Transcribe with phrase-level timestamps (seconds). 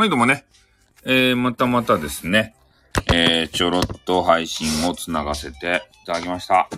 [0.00, 0.44] はい、どうもね。
[1.04, 2.54] えー、またまたですね。
[3.12, 6.68] えー、ちょろっと配信をつながせていただきました。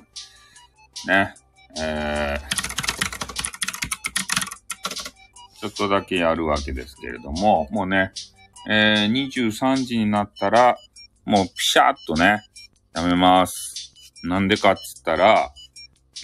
[1.07, 1.35] ね。
[1.79, 2.41] えー、
[5.61, 8.13] ちょっとだけやるわけですけれども、もうね、
[8.71, 10.79] えー、23時になったら、
[11.27, 12.41] もうピシャーっとね、
[12.95, 13.93] やめます。
[14.25, 15.53] なんでかっつったら、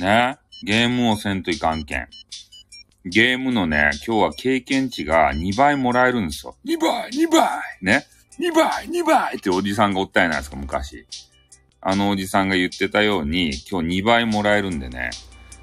[0.01, 2.09] ね、ゲームをせんといかんけん。
[3.09, 6.57] ゲームのね、今日は経験値が2倍もらえるんですよ。
[6.67, 7.49] 2倍 !2 倍
[7.81, 8.05] ね
[8.41, 11.07] ？2倍 !2 倍っておじさんがおったやないですか、昔。
[11.81, 15.11] あのおじさんが言ってたように、今日2倍もらえるんでね、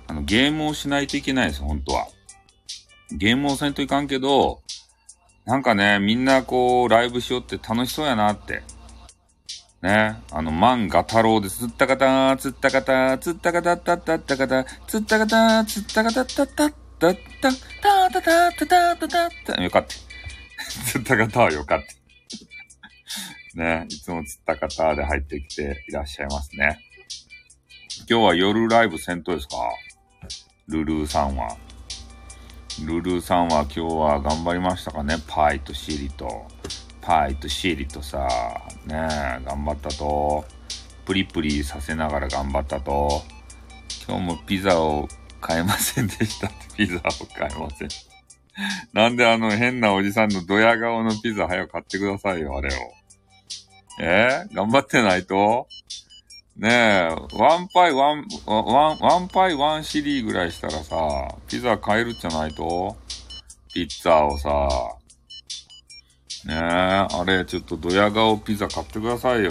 [0.08, 2.08] あの、ゲームをしないといけないですよ、本当は。
[3.12, 4.62] ゲームをせんといかんけど、
[5.46, 8.64] なんかね、みんなこう、ライブしようって楽しそうやなって。
[9.82, 10.16] ね？
[10.32, 16.74] あの、漫画太郎で、つったかた、つったかた、つったかたったったったかた、つったかた、つったかたったったっ
[17.12, 17.52] ッタ、
[17.82, 19.94] タタタタタタタタよかった。
[20.86, 21.80] 釣った方はよかっ
[23.54, 23.60] た。
[23.60, 26.80] ね、いつも釣った方で入ってきていらっしゃいますね。
[28.10, 29.56] 今日は夜ライブ先頭ですか
[30.68, 31.58] ルルーさんは。
[32.86, 36.48] ルルーさんは今日は頑張りましたかねパイとシリと。
[37.02, 38.28] パイとシリとさ、
[38.86, 40.46] ね頑張ったと。
[41.06, 43.22] プリプリさせながら頑張ったと。
[44.08, 45.08] 今日もピザを
[45.44, 47.00] 買えませんでしたって、ピザを
[47.38, 47.90] 買えません。
[48.94, 52.78] なんであの変なおじさんのドヤ顔のピザ早く買ってくださいよ、あれを。
[54.00, 54.46] え？
[54.52, 55.68] ー頑張ってないと？
[56.56, 60.96] ねえ、ワンパイワン、ワン、ワンパイワンシリーぐらいしたらさ、
[61.48, 62.96] ピザ買えるじゃないと？
[63.74, 64.70] ピッツァをさ、
[66.46, 69.50] ねえ、あれ、ちょっとドヤ顔ピザ買ってくださいよ。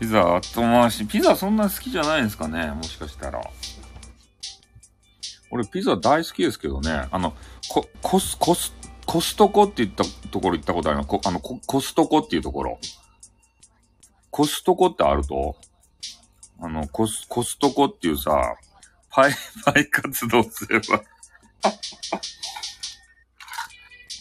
[0.00, 3.40] ピザ後回し、ピザそんな好きじゃないんですかねもしかしたら。
[5.50, 7.06] 俺ピザ大好きですけどね。
[7.10, 7.34] あの、
[7.68, 8.74] コ、コス、コス、
[9.06, 12.78] コストコって言ったところ行ったことあるのこあのコ、コストコっていうところ。
[14.30, 15.56] コストコってあると？
[16.60, 18.56] あの、コス、コストコっていうさ、
[19.10, 19.32] パイ、
[19.64, 21.02] パイ活動すれば？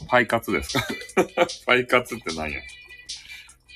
[0.07, 0.87] パイ活ですか？
[1.65, 2.61] パイ活って何や？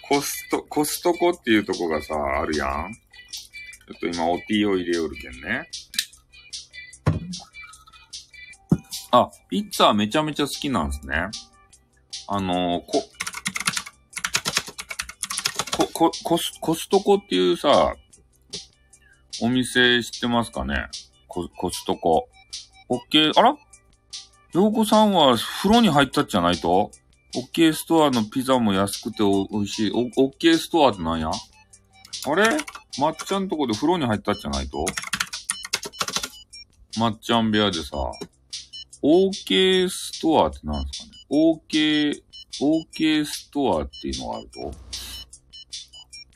[0.08, 5.70] コスト、コストコっていうとこがさ、あるやんちょっと今、お T を入れよるけんね。
[9.12, 11.30] あ、ピッツァめちゃめちゃ好きなんですね。
[12.28, 13.04] あの、こ、
[15.78, 17.96] こ、こ、コス、コストコっていうさ、
[19.42, 20.88] お店知ってますかね？
[21.28, 22.30] コ、コストコ。
[22.90, 23.56] オッケー、あら？
[24.54, 26.92] 洋子さんは風呂に入ったじゃないと？
[27.36, 29.92] オッケーストアのピザも安くて美味しい。
[29.92, 31.30] オッケーストアってなんや？
[31.30, 32.58] あれ？
[33.00, 34.86] まっちゃんとこで風呂に入ったじゃないと？
[37.00, 37.96] まっちゃん部屋でさ、
[39.02, 42.22] OK ストアってなんですかね ?OK、
[42.62, 44.74] OK ストアっていうのがあると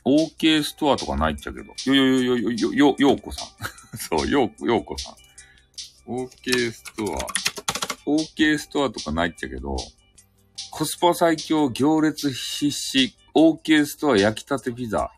[0.04, 1.66] ?OK ストアとかないっちゃけど。
[1.86, 3.48] よよよよよよ、ようこさん。
[3.98, 5.14] そう、よう、ようこさん。
[6.06, 7.18] OK ストア。
[8.06, 9.76] OK ストアとかないっちゃけど、
[10.70, 15.10] コスパ最強行列必至 OK ストア焼きたてピザ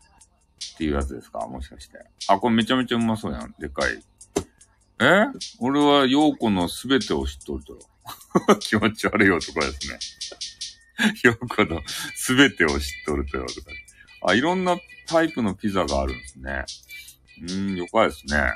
[0.73, 1.47] っていうやつですか？
[1.47, 1.97] もしかして。
[2.27, 3.53] あ、これめちゃめちゃうまそうやん。
[3.59, 4.01] でかい。
[4.99, 5.25] え？
[5.59, 7.79] 俺は陽子のすべてを知っとるとよ。
[8.59, 9.99] 気持ち悪い男ですね。
[11.23, 11.81] 陽子の
[12.15, 13.45] すべてを知っとるとよ。
[13.45, 13.71] とか。
[14.29, 14.77] あ、いろんな
[15.07, 16.65] タイプのピザがあるんですね。
[17.43, 18.53] うーん、よかですね。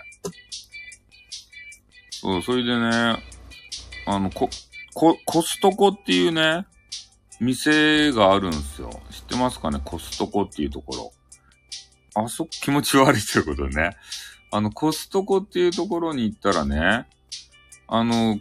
[2.10, 3.24] そう、それでね、
[4.06, 4.50] あの、こ、
[4.94, 6.66] こ、コストコっていうね、
[7.40, 8.90] 店があるんですよ。
[9.12, 9.80] 知ってますかね？
[9.84, 11.14] コストコっていうところ。
[12.24, 13.96] あそ、気持ち悪いということね。
[14.52, 17.08] あの、コストコっていうところに行ったらね、
[17.88, 18.38] あの、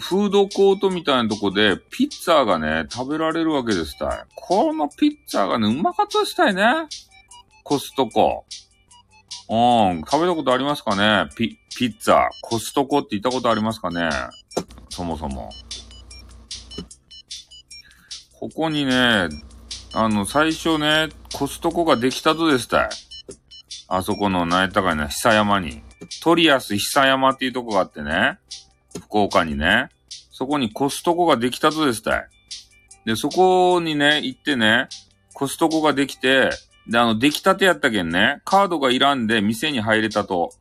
[0.00, 4.24] フードコートみたいなとこで、ピッツァがね、食べられるわけですたい。
[4.36, 6.64] このピッツァがね、うまかったしたいね。
[7.64, 8.44] コストコ。
[9.48, 11.28] うん、食べたことありますかね？
[11.36, 12.28] ピ、ピッツァ。
[12.42, 14.08] コストコって言ったことありますかね？
[14.88, 15.50] そもそも。
[18.38, 19.28] ここにね、
[19.92, 22.88] あの、最初ね、コストコができたとですたい。
[23.92, 25.82] あそこの、何やったかいな、久山に。
[26.22, 28.38] トリアス久山っていうとこがあってね、
[28.96, 29.88] 福岡にね、
[30.30, 32.28] そこにコストコができたとですたい。
[33.04, 34.88] で、そこにね、行ってね、
[35.34, 36.50] コストコができて、
[36.88, 40.52] で、あの、出来たてやったけんね、カードがいらんで店に入れたと。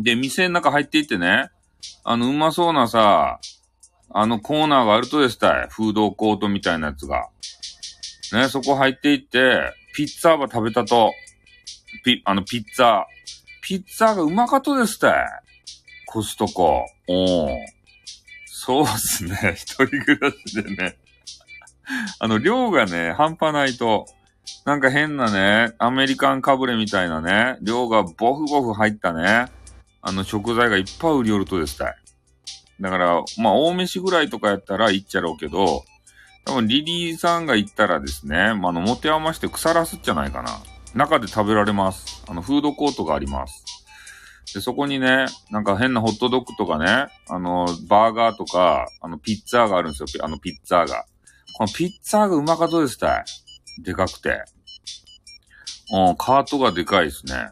[0.00, 1.50] で、店の中入っていってね、
[2.02, 3.38] あの、うまそうなさ、
[4.10, 5.68] あのコーナーがあるとですたい。
[5.70, 7.28] フードコートみたいなやつが。
[8.32, 11.12] ね、そこ入っていって、ピッツァーば食べたと。
[12.04, 13.04] ピ、あの、ピッツァ。
[13.62, 15.26] ピッツァがうまかとですたい。
[16.06, 16.84] コストコ。
[17.08, 17.56] おー。
[18.46, 19.54] そうっすね。
[19.56, 20.98] 一人暮らしでね。
[22.18, 24.06] あの、量がね、半端ないと、
[24.64, 29.46] なんか変なね、アメリカンかぶれみたいなね、量がボフボフ入ったね、
[30.00, 31.96] あの食材がいっぱい売り寄るとですたい。
[32.80, 35.84] だから、まあ、大飯ぐらいとかやったらいっちゃろうけど、
[36.44, 40.60] 多分リリーさんが行ったらですね、まあ、あの、持て余して腐らすっじゃないかな。
[40.94, 42.22] 中で食べられます。
[42.28, 43.64] あの、フードコートがあります。
[44.54, 50.24] で、そこにね、なんか変なホットドッグとかね、あの、バーガーとか、あの、ピッツァーがあるんですよ。
[50.24, 51.04] あの、ピッツァーが。
[51.56, 53.24] このピッツァーがうまかとですたい。
[53.82, 54.42] でかくて。
[55.92, 57.50] うん、カートがでかいですね。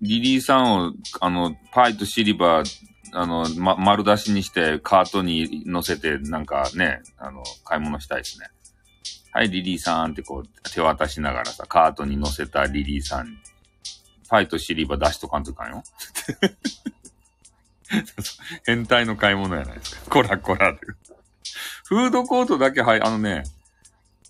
[0.00, 8.46] リリーさんを、あの、パイとシリバー、あの、ま、丸出しにしてカートに乗せて、なんかね、あの、買い物したいですね。
[9.32, 13.26] はい、リリーさんってこう、手渡しながらさ、カートに乗せたリリーさん
[14.30, 15.82] ファイとシリーバ出しとかんとかんよ。
[18.64, 20.10] 変態の買い物やないですか。
[20.10, 20.86] こらこらって。
[21.84, 23.42] フードコートだけはい、あのね、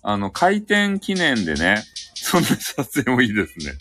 [0.01, 1.83] あの、開店記念でね、
[2.15, 3.73] そんな撮影もいいですね。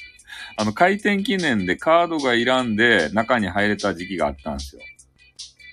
[0.56, 4.82] あの、開店記念でカードがいらんで中に入れた時期があったんですよ。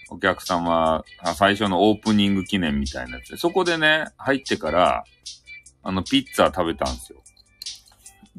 [0.09, 1.03] お客様、
[1.35, 5.03] 最初のオープニング記念みたいなやつで、そこでね、入ってから、
[5.83, 7.21] あの、ピッツァ食べたんですよ。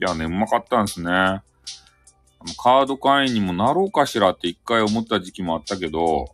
[0.00, 1.11] いやね、うまかったんですね。
[1.11, 6.32] カード会員にもなろうかしらって一回思った時期もあったけど、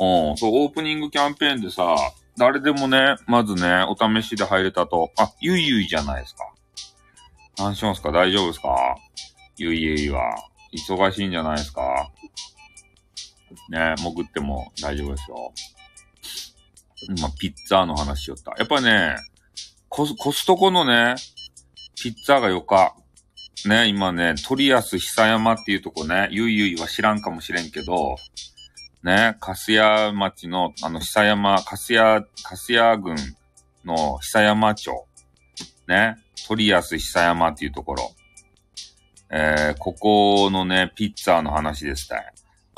[0.00, 1.96] うん、そう、オープニングキャンペーンでさ、
[2.36, 6.44] 誰でもね、まずね、お試しで入れたと、あ、ゆいゆいじゃないですか。
[7.58, 8.12] 何しますか？
[8.12, 8.96] 大丈夫ですか？
[9.56, 10.22] ゆいゆいは。
[10.72, 12.10] 忙しいんじゃないですか？
[13.70, 15.52] ね、潜っても大丈夫ですよ。
[17.08, 18.54] 今、ピッツァーの話しよった。
[18.58, 19.16] やっぱね、
[19.88, 21.14] コス、コストコのね、
[22.00, 22.94] ピッツァーがよか。
[23.66, 28.16] ね、今ね、トリアス久山っていうとこね、ゆいゆいは知らんかもしれんけど、
[29.02, 33.16] ね、粕谷町の、あの、久山、粕谷、粕谷郡
[33.84, 34.92] の久山町、
[35.88, 36.16] ね、
[36.46, 38.12] トリアス久山っていうところ、
[39.30, 42.26] えー、ここのね、ピッツァーの話ですね。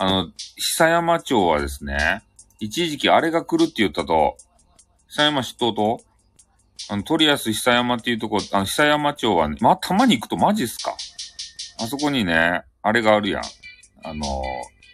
[0.02, 2.22] あの、久山町はですね、
[2.58, 4.38] 一時期あれが来るって言ったと、
[5.08, 6.00] 久山知っと
[6.88, 10.96] あの、トリアス久山っていうとこ、あの、久山町はね、まあ、たまに行くとマジっすか？
[11.82, 13.42] あそこにね、あれがあるやん。
[14.02, 14.26] あのー、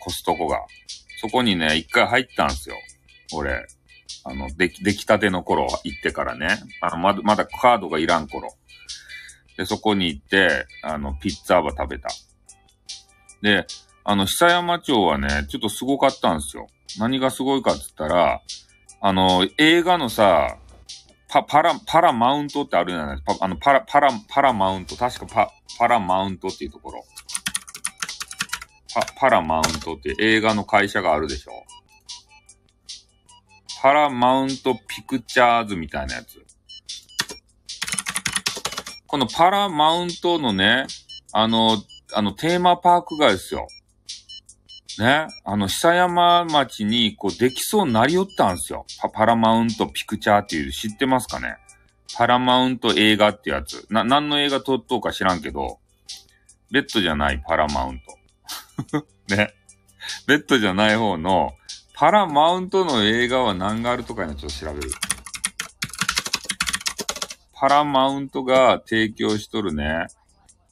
[0.00, 0.58] コストコが。
[1.20, 2.74] そこにね、一回入ったんすよ。
[3.32, 3.64] 俺。
[4.24, 6.48] あの、でき、出来たての頃行ってからね。
[6.80, 8.56] あの、まだ、まだカードがいらん頃。
[9.56, 12.08] で、そこに行って、あの、ピッツァーバ食べた。
[13.40, 13.68] で、
[14.08, 16.68] あの、久山町はね、ちょっとすごかったんですよ。
[16.96, 18.40] 何がすごいかって言ったら、
[19.00, 20.58] あの、映画のさ、
[21.28, 23.44] パ、パラ、パラマウントってあるじゃないですか。
[23.44, 24.94] あの、パラ、パラ、パラマウント。
[24.94, 27.04] 確かパ、パラマウントっていうところ。
[28.94, 31.64] パ、パラマウントって映画の会社があるでしょ。
[33.82, 36.40] パラマウントピクチャーズみたいなやつ。
[39.08, 40.86] このパラマウントのね、
[41.32, 41.82] あの、
[42.14, 43.66] あの、テーマパークがですよ。
[44.98, 48.86] ね、あの、久山町に、こう、できそうになりよったんですよ。
[49.00, 51.56] パパラマウントピクチャーっていう、知ってますかね？
[52.16, 53.86] パラマウント映画ってやつ。
[53.90, 55.78] な、何の映画撮っとうか知らんけど、
[56.70, 58.00] ベッドじゃないパラマウン
[58.90, 59.06] ト。
[59.34, 59.52] ね。
[60.26, 61.52] ベッドじゃない方の、
[61.94, 64.90] パラマウントの映画は何があるとかいうのちょっと調べる。
[67.52, 70.06] パラマウントが提供しとるね、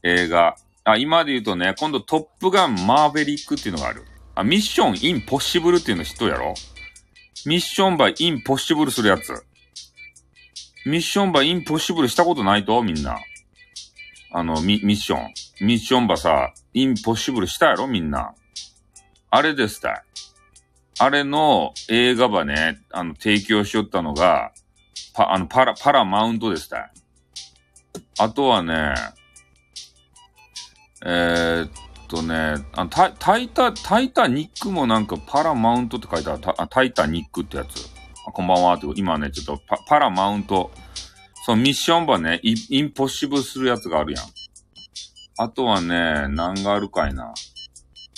[0.03, 0.57] 映画。
[0.85, 4.05] あ、今で言うとね、今度トップガンマーベリックっていうのがある。
[4.35, 6.55] あ、ミッションインポッシブルっていうの知っとるやろ？
[7.47, 9.45] ミッションバイインポッシブルするやつ。
[10.87, 12.83] ミッションバイインポッシブルしたことないと？
[12.83, 13.19] みんな。
[14.33, 15.35] あの、ミ、ミッション。
[15.61, 17.87] ミッションバさ、インポッシブルしたやろ？
[17.87, 18.35] みんな。
[19.31, 20.03] あれですたい。
[20.99, 24.53] あれの映画ばね、あの、提供しよったのが、
[25.13, 26.91] パ、あの、パラ、パラマウントですたい。
[28.19, 28.95] あとはね、
[31.05, 31.69] えー、
[32.15, 36.41] とね、あタタイタ、タイタニックもなんかパラマウントって書いてある。
[36.41, 37.89] タタイタニックってやつ。
[38.27, 40.71] あこんばんはって、今ね、ちょっとパパラマウント。
[41.45, 44.25] そのミッションばね、イインポッシブルするやつがあるやん。
[45.39, 47.35] あとはね、何があるかいな。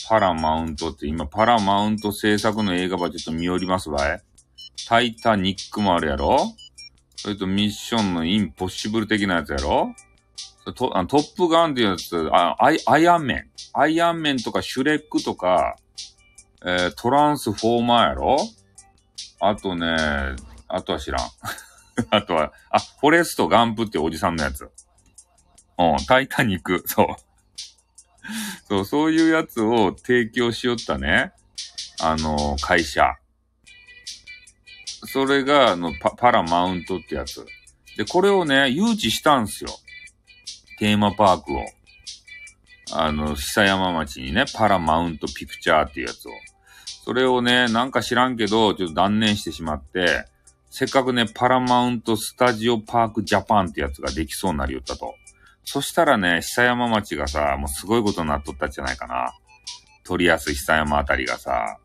[0.08, 4.22] パラマウントって今、パラマウント制作の映画ばちょっと見寄りますわい。
[4.86, 6.38] タイタニックもあるやろ
[7.16, 9.94] それとミッションのインポッシブル的なやつやろ
[10.74, 13.50] トあのトップガンっていうやつ、あアイアイアンメン。
[13.72, 15.76] アイアンメンとかシュレックとか、
[16.64, 18.36] えー、トランスフォーマーやろ？
[19.40, 19.96] あとね、
[20.68, 21.26] あとは知らん。
[22.10, 24.70] あとは、あ、フォレストガンプっておじさんのやつ。
[25.78, 27.06] うん、タイタニック、そう。
[28.68, 31.32] そう、そういうやつを提供しよったね。
[32.00, 33.14] あのー、会社。
[35.04, 37.46] それが、あの、パ、パラマウントってやつ。
[37.96, 39.70] で、これをね、誘致したんすよ。
[40.78, 41.64] テーマパークを。
[42.92, 46.32] あの、久山町にね、パラマウントピクチャーっていうやつを。
[47.04, 50.26] それをね、なんか知らんけど、ちょっと断念してしまって、
[50.70, 55.14] せっかくね、パラマウントスタジオパークジャパンってやつができそうになりよったと。
[55.64, 59.32] そしたらね、久山町がさ、もうすごいことになっとったんじゃないかな。
[60.04, 61.78] トリアス久山あたりがさ。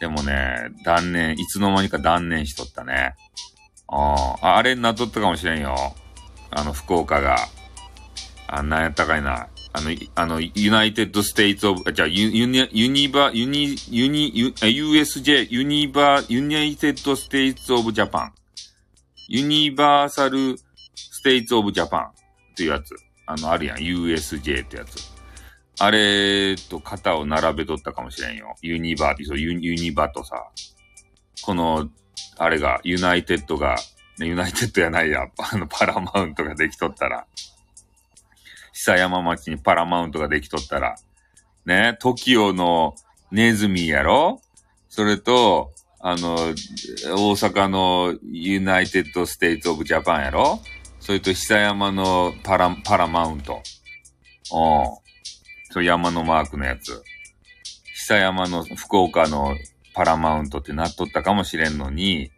[0.00, 3.14] でもね、断念、いつの間にか断念しとったね。
[3.88, 5.74] ああ、あれになっとったかもしれんよ。
[6.50, 7.36] あの、福岡が。
[8.48, 9.48] あんなんやったかいな。
[9.72, 22.94] あの、あの、 United States of、じゃあ、ユニ、ユニバ、ユニ、ユニ、ユ USJ、ユニバ、 United States of Japan。Universal States of Japan っていうやつ。
[23.26, 23.78] あの、あるやん。
[23.78, 25.16] USJ ってやつ。
[25.78, 28.54] あれと肩を並べとったかもしれんよ。
[28.62, 30.48] ユニバ、そうユニバとさ。
[31.42, 31.90] この、
[32.38, 33.76] あれが、 United が、
[34.18, 35.26] United やないや。
[35.38, 37.26] あの、パラマウントができとったら。
[38.76, 40.96] 久山町にパラマウントができとったら、
[41.64, 42.94] ね、TOKIO の
[43.30, 44.42] ネズミやろ？
[44.90, 46.52] それと、あの、大
[47.32, 50.60] 阪の United States of Japan やろ？
[51.00, 53.54] それと久山のパラ、パラマウント。
[53.54, 53.62] うん。
[55.70, 57.02] そう、山のマークのやつ。
[57.94, 59.56] 久山の福岡の
[59.94, 62.30] パラマウントってなっとったかもしれんのに、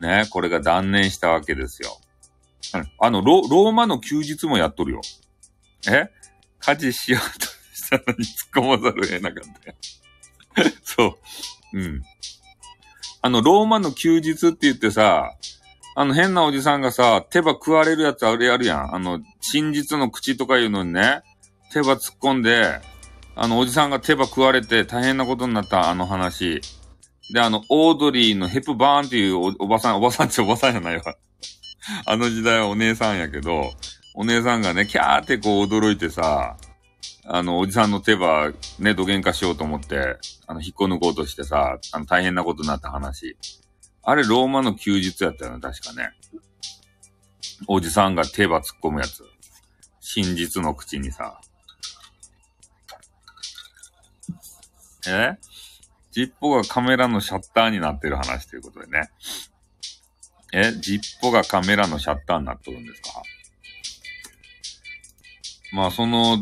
[0.00, 1.98] ね、これが断念したわけですよ。
[3.00, 5.00] あの、ロローマの休日もやっとるよ。
[5.88, 6.10] え？
[6.60, 9.76] 家事しようとしたのに突っ込まざるを得なかったよ。
[10.82, 11.18] そ
[11.72, 11.78] う。
[11.78, 12.02] うん。
[13.22, 15.32] あの、ローマの休日って言ってさ、
[15.96, 18.94] あの変なおじさんがさ、手羽食われるやつあれやるやん。
[18.94, 21.22] あの、真実の口とかいうのにね、
[21.72, 22.80] 手羽突っ込んで、
[23.36, 26.60] あの、おじさんが手羽食われて大変なことになったあの話。
[27.32, 31.02] で、あの、オードリーのヘプバーンっていうおばさん、おばさんっておばさんじゃないわ。
[32.06, 33.72] あの時代はお姉さんやけど、
[34.14, 36.56] お姉さんがね、キャーってこう驚いてさ、
[37.26, 40.16] あの、おじさんの手羽、ね、土幻化しようと思って、
[40.46, 43.36] あの、引っこ抜こうとしてさ、あの、大変なことになった話。
[44.02, 46.10] あれ、ローマの休日やったよね、確かね。
[47.66, 49.24] おじさんが手羽突っ込むやつ。
[50.00, 51.40] 真実の口にさ。
[55.08, 55.36] え？
[56.12, 59.10] ジッポがカメラのシャッターになってる話ということでね。
[60.52, 60.72] え？
[60.72, 63.22] ジッポがカメラのシャッターになっとるんですか？
[65.74, 66.38] まあ、その、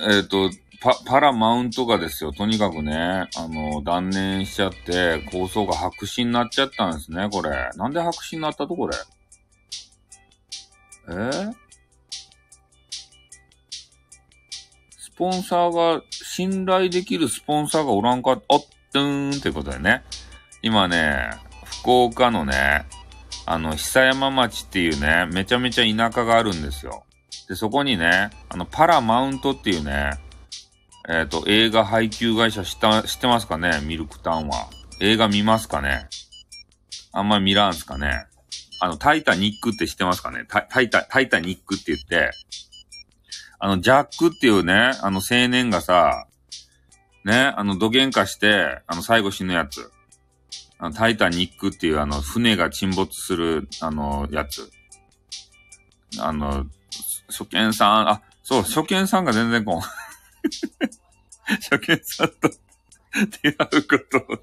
[0.00, 7.70] えっ、ー、と、パ、パラマウントがですよ、とにかくね、あの、断念しちゃって、構想が白紙になっちゃったんですね、これ。
[7.76, 8.96] なんで白紙になったと、これ？
[11.10, 11.12] え？
[11.12, 11.52] ー、
[14.98, 18.38] スポンサーが、信頼できるスポンサーがおらんか、おっ、
[18.92, 20.02] とーんってことでね。
[20.60, 21.30] 今ね、
[21.64, 22.84] 福岡のね、
[23.46, 27.04] あの、久山町っていうね、めちゃめちゃ田舎があるんですよ。
[27.48, 30.12] で、そこにね、あの、パラマウントっていうね、
[31.08, 33.80] えっ、ー、と、映画配給会社知った、知ってますかね？
[33.82, 34.68] ミルクタウンは。
[35.00, 36.08] 映画見ますかね？
[37.12, 38.26] あんまり見らんすかね？
[38.80, 40.44] あの、タイタニックって知ってますかね？
[40.48, 42.30] タタイタ、タイタニックって言って、
[43.58, 46.26] あの、ジャックっていうね、あの青年がさ、
[47.24, 49.90] ね、あの、土幻化して、あの、最後死ぬやつ。
[50.78, 54.70] あの、タイタニックっていうあの、船が沈没する、あの、やつ。
[56.18, 56.66] あの、
[57.32, 59.80] 初見さん、あ、そう、初見さんが全然こう。
[61.44, 62.50] 初見さんと
[63.42, 64.38] 出会うことを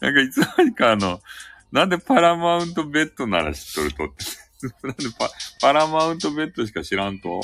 [0.00, 1.20] なんかいつの間にかあの、
[1.72, 4.24] なんでパラマウントベッドなら知っとるとって。
[4.86, 5.30] なんでパ
[5.60, 7.40] パラマウントベッドしか知らんと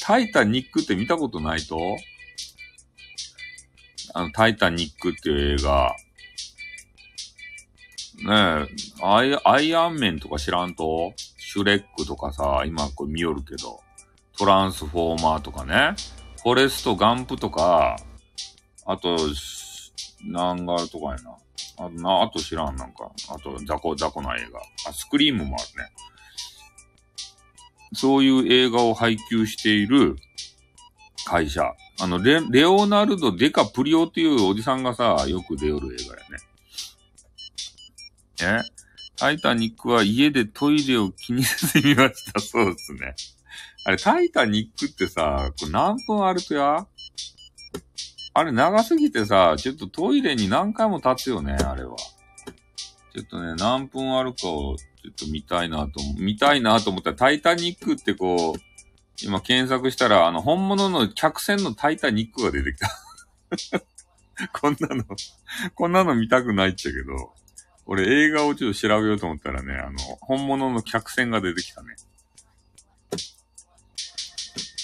[0.00, 1.96] タイタニックって見たことないと
[4.12, 5.94] あの、タイタニックっていう映画。
[8.18, 8.66] ねえ、
[9.02, 11.12] アイアイアンメンとか知らんと
[11.56, 13.80] シュレックとかさ、今これ見よるけど、
[14.36, 15.94] トランスフォーマーとかね、
[16.42, 17.96] フォレストガンプとか、
[18.84, 19.16] あと、
[20.22, 21.30] なんがあるとかやな。
[21.78, 23.10] あとな、あと知らん、なんか。
[23.30, 24.60] あと、ザコ、ザコな映画。
[24.86, 25.90] あ、スクリームもあるね。
[27.94, 30.16] そういう映画を配給している
[31.24, 31.72] 会社。
[32.02, 36.16] あの、レ、レオナルド・デカ・プリオっていうおじさんがさ、よく出よる映画
[38.44, 38.62] やね。
[38.62, 38.85] え？
[39.16, 42.40] タイタニックは家でトイレを気にせず見ました。
[42.40, 43.14] そうですね。
[43.84, 46.86] あれ、タイタニックってさ、これ何分歩くや？
[48.34, 51.96] あれ長すぎてさ、ちょっとトイレに何回も立つよね、あれは。
[53.14, 58.60] ちょっとね、何分あるかをちょっと見たいなと、見たいなと思ったら、タイタニックってこう、
[59.22, 62.90] 今検索したら、あの、本物の客船のタイタニックが出てきた。
[64.52, 65.04] こんなの
[65.74, 67.32] こんなの見たくないっちゃけど。
[67.86, 71.94] 俺映画をちょっと調べようと思ったらね、あの、本物の客船が出てきたね。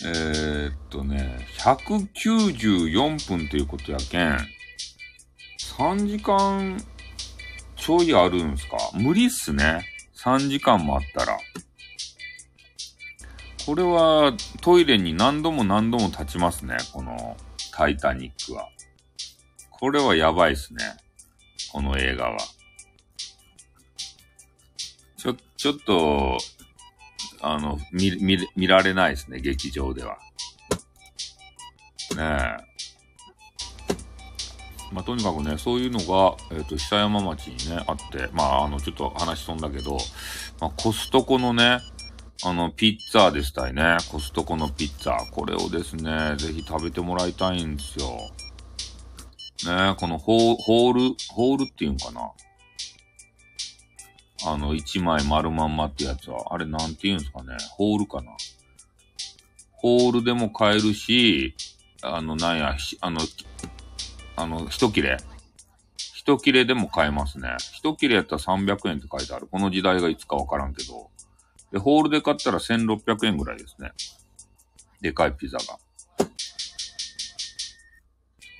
[0.04, 4.36] えー、っとね、194分ということやけん、
[5.78, 6.82] 3時間
[7.76, 8.76] ちょいあるんすか？
[8.94, 9.84] 無理っすね。
[10.16, 11.38] 3時間もあったら。
[13.66, 16.76] これはトイレに何度も何度も立ちますね。
[16.92, 17.36] この
[17.72, 18.68] タイタニックは。
[19.70, 20.84] これはやばいっすね。
[21.72, 22.38] この映画は。
[25.22, 26.36] ちょ、ちょっと、
[27.42, 30.18] あの、見、見、見られないですね、劇場では。
[32.16, 32.72] ねえ。
[34.92, 39.96] まあ、とにかくね、そういうのが、えっ、ー、と、久山町にね、あって、まあ、あの、ちょっと話飛んだけど、
[40.60, 41.78] まあ、コストコのね、
[42.44, 43.98] あの、ピッツァでしたいね。
[44.10, 45.30] コストコのピッツァ。
[45.30, 48.08] これをですね、ぜひ食べてもらいたいんですよ。
[49.72, 52.32] ねこのホホール、ホールっていうんかな。
[54.46, 57.56] あの、一枚丸まんまってやつは、あれなんて言うんですかね。
[57.76, 58.32] ホールかな。
[59.72, 61.54] ホールでも買えるし、
[62.02, 63.20] あの、なんや、あの、
[64.36, 65.18] あの、一切れ。
[66.14, 67.56] 一切れでも買えますね。
[67.72, 69.48] 一切れやったら300円って書いてある。
[69.48, 71.10] この時代がいつかわからんけど。
[71.72, 73.92] で、ホールで買ったら1600円ぐらいですね。
[75.00, 75.78] でかいピザが。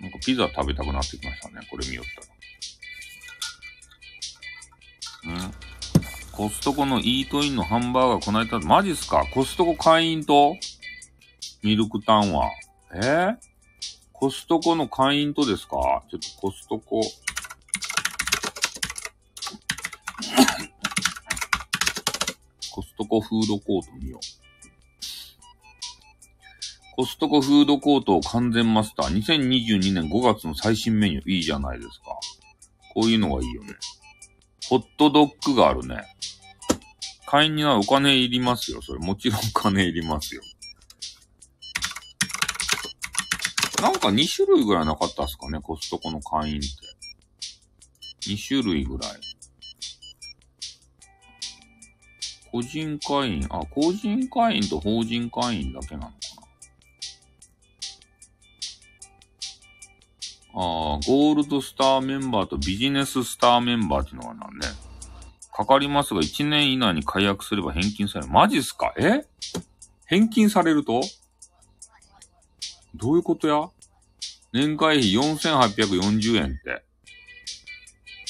[0.00, 1.60] なんかピザ食べたくなってきましたね。
[1.70, 2.04] これ見よっ
[5.22, 5.36] たら。
[5.36, 5.71] うん。
[6.32, 9.26] コストコのイートインのハンバーガーこないだ、マジっすか？
[9.34, 10.56] コストコ会員と？
[11.62, 12.48] ミルクタンは？
[12.94, 12.98] え？
[13.00, 13.36] ー、
[14.12, 16.02] コストコの会員とですか？
[16.10, 17.02] ちょっとコストコ。
[22.72, 24.20] コストコフードコート見よう。
[26.96, 29.14] コストコフードコート完全マスター。
[29.14, 31.30] 2022年5月の最新メニュー。
[31.30, 32.06] いいじゃないですか。
[32.94, 33.74] こういうのがいいよね。
[34.72, 36.02] ホットドッグがあるね。
[37.26, 38.80] 会員にはお金いりますよ。
[38.80, 40.40] それもちろんお金いりますよ。
[43.82, 48.30] なんか2種類ぐらいなかったっすかね、コストコの会員って。
[48.30, 49.10] 2種類ぐらい。
[52.50, 56.14] 個人会員、あ、個人会員と法人会員だけなのか
[61.06, 64.66] ゴールドスターメンバーとビジネススターメンバーっていうのがなんね。
[65.54, 68.32] かかりますが、1年以内に解約すれば返金される。
[68.32, 68.94] マジっすか？
[68.96, 69.26] え？
[70.06, 71.02] 返金されると？
[72.94, 73.68] どういうことや？
[74.52, 76.84] 年会費4840円って。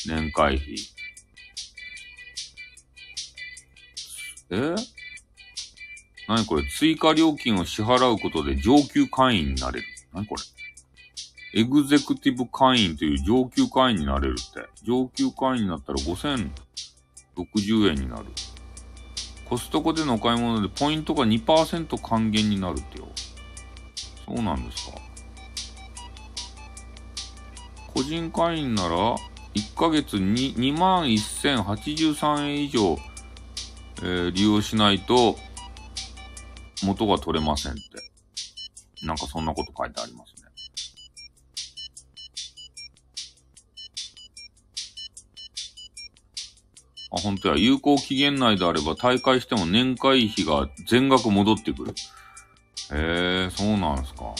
[0.08, 0.76] 年会費。
[4.50, 4.74] え？
[6.28, 6.64] 何これ？
[6.68, 9.86] 追加料金を支払うことで上級会員になれる。
[10.12, 10.42] 何これ？
[11.54, 14.68] エグゼクティブ会員という上級会員になれるって。
[14.82, 18.26] 上級会員になったら5060円になる。
[19.44, 23.08] コストコでのお買い物でポイントが2%還元になるってよ。
[24.26, 24.96] そうなんですか。
[27.88, 29.16] 個人会員なら、
[29.54, 32.96] 1ヶ月に2万1083円以上、
[34.02, 35.36] えー、利用しないと、
[36.82, 39.06] 元が取れませんって。
[39.06, 40.41] なんかそんなこと書いてありますね。
[47.12, 47.56] あ、本当や。
[47.56, 51.94] 有効期限内であれば大会しても年会費が全額戻ってくる。
[52.92, 54.34] へえ、そうなんすか。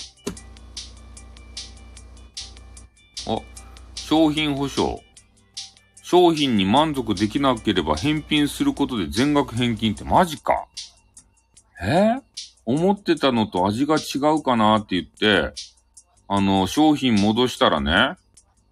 [3.29, 3.39] あ、
[3.95, 5.01] 商品保証。
[6.03, 10.67] 商品に満足できなければ返品することで全額返金ってマジか。
[11.83, 12.17] え
[12.65, 15.55] 思ってたのと味が違うかなって言って、
[16.29, 18.17] あの、商品戻したらね、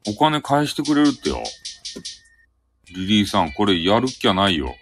[0.06, 1.42] お金返してくれるってよ。
[2.94, 4.74] リリーさん、これやるっきゃないよ。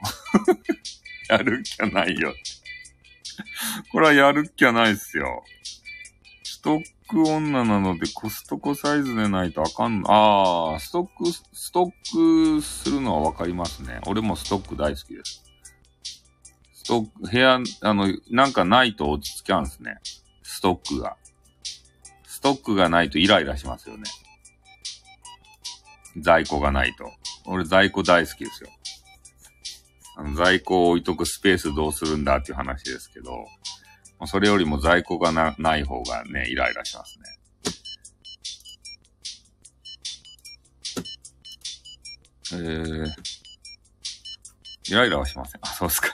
[1.28, 2.34] やるっきゃないよ。
[3.92, 5.44] これはやるっきゃないっすよ。
[6.42, 10.10] ストック女なのでコストコサイズでないとあかんの。
[10.10, 14.00] ああ、ストック、ストックするのはわかりますね。
[14.06, 15.44] 俺もストック大好きです。
[16.74, 19.98] ストック、部屋、あの、なんかないと落ち着きゃんすね。
[20.42, 21.16] ストックが。
[22.26, 24.04] ストックがないとイライラしますよね。
[26.16, 27.12] 在庫がないと。
[27.46, 28.70] 俺在庫大好きですよ。
[30.16, 33.46] あの在庫を置いとくスペースどうするんだっていう話ですけど、
[34.18, 37.38] まあ、それよりも在庫がなない方がね、イライラしますね。
[42.50, 43.06] えー、
[44.88, 45.60] イライラはしません。
[45.62, 46.08] あ、そうっすか。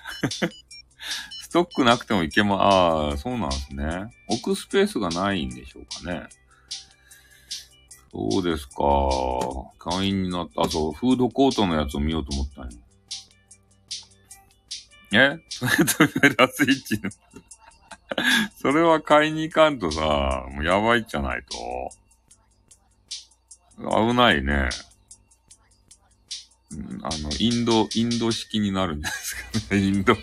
[1.40, 4.10] ストックなくてもいけま、ああ、そうなんですね。
[4.28, 6.28] 置くスペースがないんでしょうかね。
[8.14, 8.76] そうですか。
[9.78, 10.62] 会員になった。
[10.62, 12.78] あ、そう、フードコートのやつを見ようと思ったんや。
[15.34, 15.40] え？
[15.48, 15.72] それ
[16.08, 17.10] とメラスイッチの
[18.56, 21.90] それは買いに行かんとさ、もうやばいじゃないと。
[23.78, 24.68] 危ないね。
[27.02, 29.34] あの、インド、インド式になるんじゃないです
[29.68, 29.80] かね。
[29.82, 30.16] インド、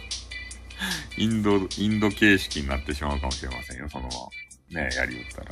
[1.18, 4.12] インド、インド形式になってしまうかもしれませんよ、そのま
[4.74, 4.82] ま。
[4.82, 5.52] ね、やりよったら。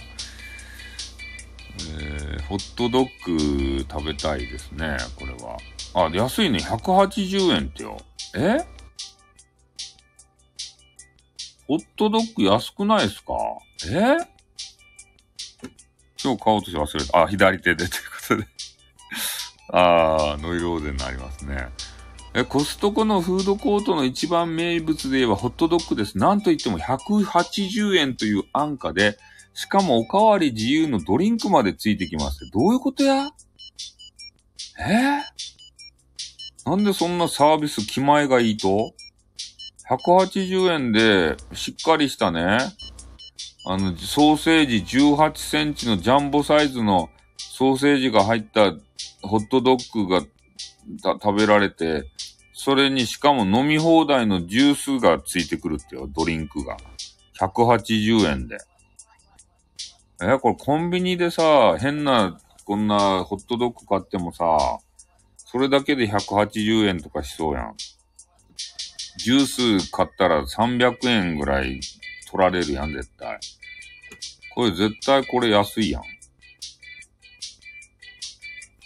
[1.78, 5.58] えー、ホットドッグ食べたいですね、これは。
[5.94, 7.98] あ、安いね、180円ってよ。
[8.36, 8.58] え？
[11.68, 13.34] ホットドッグ安くないですか？
[13.88, 14.18] え？
[16.22, 17.22] 今日買おうとして忘れた。
[17.22, 18.48] あ、左手でということで
[19.72, 21.70] あー、ノイローゼになりますね。
[22.34, 26.18] え、コストコのフードコートの一番名物で言えばホットドッグです。
[26.18, 29.18] なんといっても180円という安価で、
[29.60, 32.50] しかもおかわり自由のドリンクまでついてきます。
[32.50, 33.30] どういうことや？
[34.80, 35.22] え？
[36.66, 38.94] ー、なんでそんなサービス気前がいいと
[39.90, 42.60] ?180 円でしっかりしたね、
[43.66, 48.72] あの、ソーセージ18センチのジャンボサイズのソーセージが入った
[49.22, 50.22] ホットドッグが
[51.22, 52.06] 食べられて、
[52.54, 56.78] それにしかも飲み放題のジュースがついてくるってよ、ドリンクが。
[57.38, 58.58] 180円で。
[60.22, 64.80] え、これコンビニでさ、変な、こんなホットドッグ買ってもさ、
[65.38, 67.76] それだけで180円とかしそうやん。
[69.18, 71.80] ジュース買ったら300円ぐらい
[72.30, 73.40] 取られるやん、絶対。
[74.54, 76.04] これ絶対これ安いやん。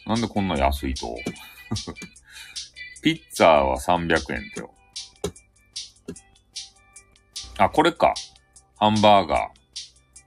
[0.06, 1.15] なんでこんな安いと？
[3.02, 4.74] ピッツァは300円ってよ。
[7.58, 8.13] あ、これか。
[8.78, 9.62] ハンバーガー。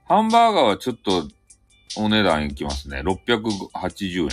[0.07, 1.27] ハンバーガーはちょっと
[1.97, 3.01] お値段いきますね。
[3.01, 4.29] 680円。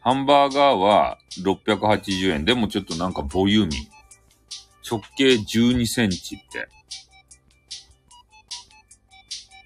[0.00, 2.44] ハンバーガーは680円。
[2.44, 3.76] でもちょっとなんかボリューミー。
[4.90, 6.68] 直径12センチって。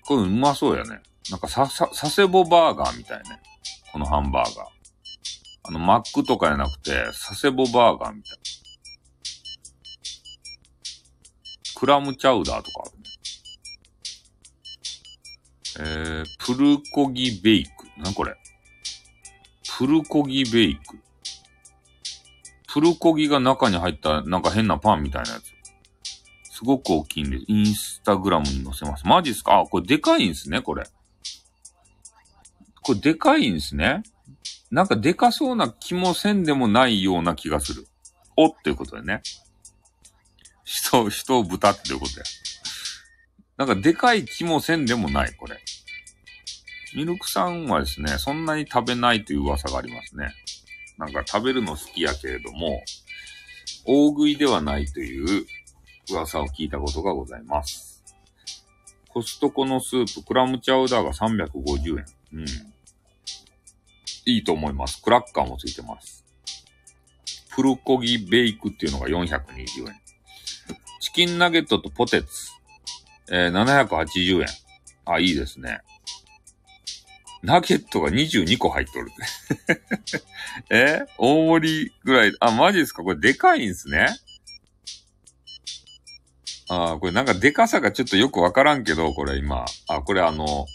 [0.07, 1.01] これうまそうやね。
[1.31, 3.41] なんかさ、さ、佐世保バーガーみたいね。
[3.93, 4.67] このハンバーガー。
[5.65, 8.39] あの、マックとかじゃなくて、佐世保バーガーみたい。
[11.75, 13.02] クラムチャウダーとかある。
[15.79, 17.71] えー、プルコギベイク。
[17.99, 18.37] なこれ。
[19.79, 20.99] プルコギベイク。
[22.73, 25.53] プルコギが中に入ったなんか変なパンみたいなやつ。
[26.55, 27.45] すごく大きいんで、す。
[27.49, 29.07] インスタグラムに載せます。
[29.07, 29.61] マジっすか？
[29.61, 30.85] あ、これでかいんすね、これ。
[32.83, 34.03] これでかいんすね？
[34.71, 37.87] なんかでかそうな気もせんでもないような気がする。
[38.37, 39.23] おっていうことでね。
[40.65, 42.25] 人、人を豚っていうことや。
[43.63, 45.57] なんかでかい気もせんでもない、これ。
[46.97, 50.35] ミルクさんはですね、そんなに食べないという噂がありますね。
[50.99, 52.83] なんか食べるの好きやけれども、
[53.87, 55.47] 大食いではないという
[56.11, 58.03] 噂を聞いたことがございます。
[59.09, 62.07] コストコのスープ、クラムチャウダーが350円。
[62.33, 62.45] うん。
[64.27, 65.01] いいと思います。
[65.01, 66.25] クラッカーもついてます。
[67.55, 70.03] プルコギベイクっていうのが420円。
[70.99, 72.52] チキンナゲットとポテツ、
[73.33, 74.47] えー、780円。
[75.07, 75.81] あ、いいですね。
[77.43, 79.11] ナゲットが22個入っとる。
[80.71, 81.01] え？
[81.19, 82.33] 大盛りぐらい。
[82.41, 83.03] あ、マジですか？
[83.03, 84.07] これでかいんすね。
[86.69, 89.65] あこれなんかでかさがちょっとよくわからんけど、これ今。
[89.89, 90.67] あ、これあの、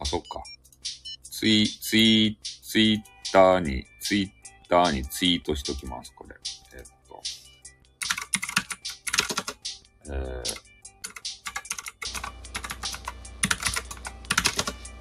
[0.00, 0.42] あ、そっか。
[1.22, 6.36] ツイ、ツイ、ツイッターに、ツイッターにツイートしときます、これ。
[6.74, 7.22] えっと。
[10.06, 10.69] えー、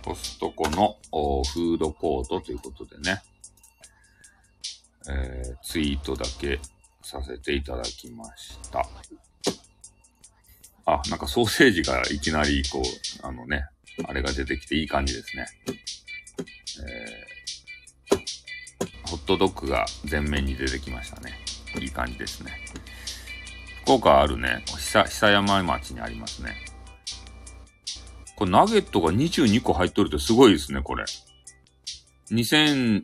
[0.09, 3.21] コストコのフードコートということでね。
[5.07, 6.59] えー、ツイートだけ
[7.03, 8.87] させていただきました。
[10.87, 13.67] あ、なんかソーセージがいきなりこう、あのね、
[14.03, 15.45] あれが出てきていい感じですね。
[18.11, 21.33] えー、ホットドッグが前面に出てきましたね。
[21.79, 22.51] いい感じですね。
[23.83, 26.68] 福岡あるね、久久山町にありますね。
[28.39, 31.03] これナゲットが22個入っとるってすごいですね、これ。
[32.31, 33.03] 2021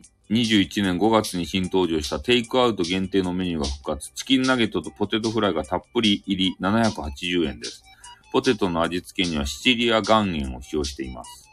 [0.82, 4.12] 年5月に新登場したテイクアウト限定のメニューが復活。
[4.14, 7.84] チキンナゲットとポテトフライがたっぷり入り780円です。
[8.32, 11.50] ポテトの味付けにはシチリア岩塩を使用しています。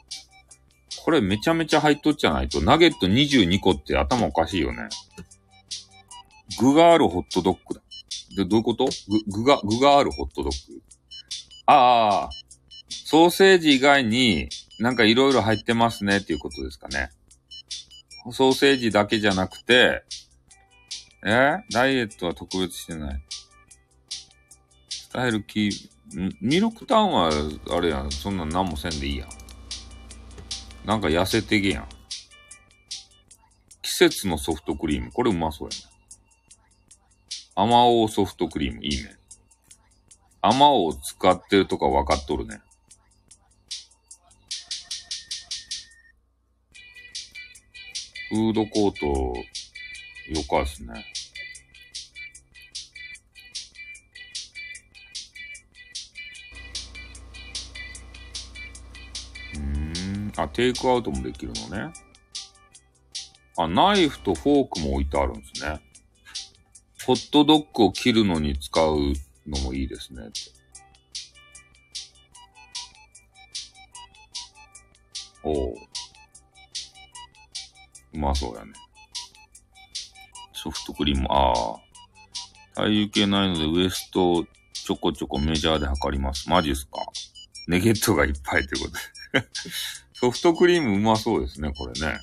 [1.03, 4.87] これめちゃめちゃ入っとっちゃないと、ナゲット22個って頭おかしいよね。
[6.57, 7.81] 具があるホットドッグだ。
[8.37, 8.85] で、どういうこと？
[8.85, 10.81] 具、具が、具があるホットドッグ
[11.65, 12.29] ああ、
[13.05, 17.11] ソーセージ以外になんかいろいろ入ってますねっていうことですかね。
[18.31, 20.03] ソーセージだけじゃなくて、
[21.25, 21.57] え？
[21.71, 23.23] ダイエットは特別してない。
[24.89, 25.89] スタイルキー、
[26.41, 27.29] ミルクタウンは、
[27.69, 29.29] あれやん、そんなん何もせんでいいやん。
[30.85, 31.87] なんか痩せてけやん。
[33.81, 35.11] 季節のソフトクリーム。
[35.11, 35.83] これうまそうやね。
[37.55, 38.83] 甘おうソフトクリーム。
[38.83, 39.15] いいね。
[40.41, 42.59] 甘おう使ってるとか分かっとるね。
[48.33, 51.05] フードコート、よかっすね。
[59.55, 60.31] うん。
[60.35, 61.93] あ、テイクアウトもできるのね。
[63.55, 65.79] あ、ナイフとフォークも置いてあるんですね。
[67.05, 69.13] ホットドッグを切るのに使う
[69.45, 70.23] のもいいですね。
[75.43, 75.92] おう。
[78.13, 78.73] うまそうやね。
[80.53, 81.53] ソフトクリーム、ああ。
[82.75, 86.49] 体重計ないのでウエストちょこちょこメジャーで測ります。
[86.49, 87.01] マジっすか？
[87.67, 88.91] ネゲットがいっぱいってこと
[89.39, 89.47] で
[90.13, 92.07] ソフトクリームうまそうですね、これね。
[92.07, 92.19] ああ。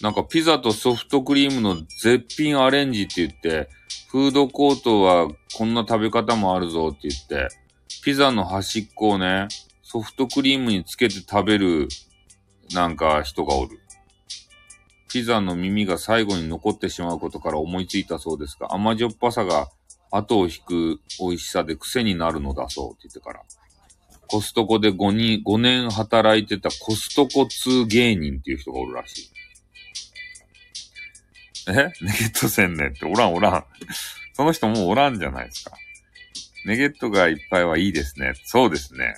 [0.00, 3.68] なんかピザとソフトクリームの絶品アレンジって言って、
[4.10, 7.48] フードコートはこんな食べ方もあるぞって言って、
[8.04, 9.48] ピザの端っこをね、
[9.82, 11.88] ソフトクリームにつけて食べる
[12.74, 13.80] なんか人がおる。
[15.08, 19.68] ピザの耳が最後に残ってしまうことから思いついたそうですが、甘じょっぱさが
[20.10, 23.42] 後を引く美味しさで癖になるのだそうって言ってから。
[24.26, 29.30] コストコで5人、5年働いてたコストコ2芸人っていう人がおるらしい。
[31.68, 31.72] え？
[31.72, 33.64] ネゲットせんねっておらんおらん。
[34.34, 35.76] その人もうおらんじゃないですか。
[36.66, 38.34] ネゲットがいっぱいはいいですね。
[38.44, 39.14] そうですね。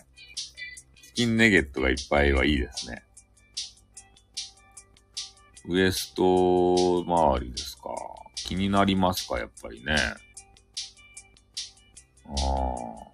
[1.03, 3.03] チキンネゲットがいっぱいはいいですね。
[5.67, 7.91] ウエスト周りですか？
[8.35, 9.95] 気になりますか、やっぱりね。
[12.27, 13.11] ああ。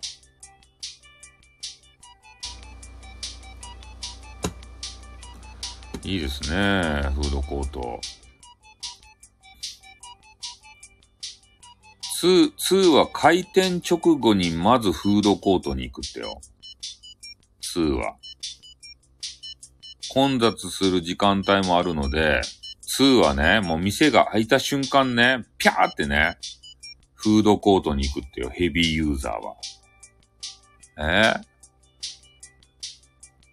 [6.04, 8.00] いいですね、フードコート。
[12.22, 16.40] 2、2は開店直後にまずフードコートに行くってよ。
[17.74, 18.16] 2は。
[20.16, 22.40] 混雑する時間帯もあるので、
[22.98, 26.38] 2はね、もう店が開いた瞬間ね、ぴゃーってね、
[27.14, 31.16] フードコートに行くってよ、ヘビーユーザーは。
[31.20, 31.34] え、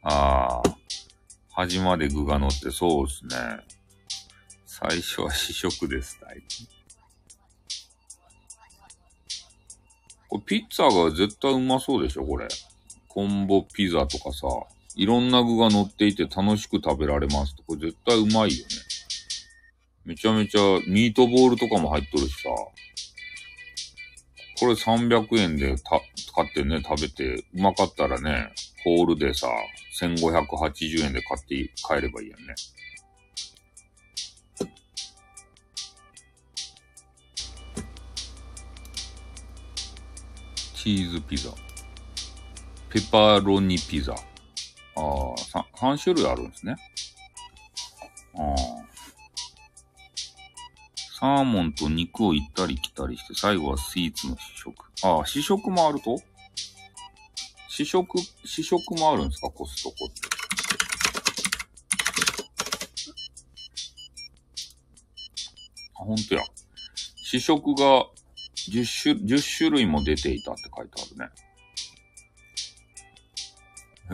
[0.04, 0.64] ああ、
[1.52, 3.60] 端まで具が乗ってそうですね。
[4.66, 6.44] 最初は試食です、大体。
[10.30, 12.48] これピッツァが絶対うまそうでしょ、これ。
[13.10, 14.48] コンボピザとかさ、
[14.96, 18.94] いろんな具が乗っていて楽しく食べられますこれ絶対うまいよね。
[20.06, 22.50] めちゃめちゃミートボールとかも入っとるしさ。
[24.60, 26.02] これ300円でた
[26.36, 28.54] 買ってね、食べて、うまかったらね、
[28.84, 29.48] ホールでさ、
[30.00, 32.56] 1580円で買って帰ればいいやんね。
[40.76, 41.50] チーズピザ。
[42.90, 44.14] ペパロニピザ。
[44.96, 46.76] ああ、3種類あるんですね。
[48.36, 48.56] ああ。
[51.20, 54.86] サーモンと肉を行ったり来たりして、最後はスイーツの試食。
[55.04, 56.20] ああ、試食もあると？
[57.70, 59.50] 試食、試食もあるんですか？
[59.50, 60.14] コストコって。
[65.96, 66.44] あ、ほんとや。
[67.24, 68.06] 試食が
[68.70, 71.30] 10種、10種類も出ていたって書いてあるね。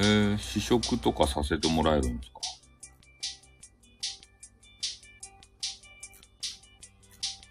[0.02, 2.40] へえ、試食とかさせてもらえるんですか？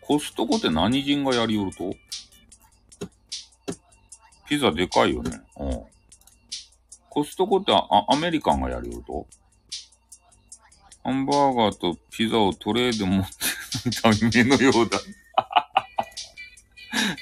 [0.00, 1.94] コストコって何人がやりよると？
[4.48, 5.42] ピザでかいよね。
[5.58, 5.82] うん。
[7.10, 9.26] コストコってあアメリカンがやりよると？
[11.04, 13.34] ハンバーガーとピザをトレーで持って
[13.90, 14.08] るた
[14.38, 14.98] 夢のようだ。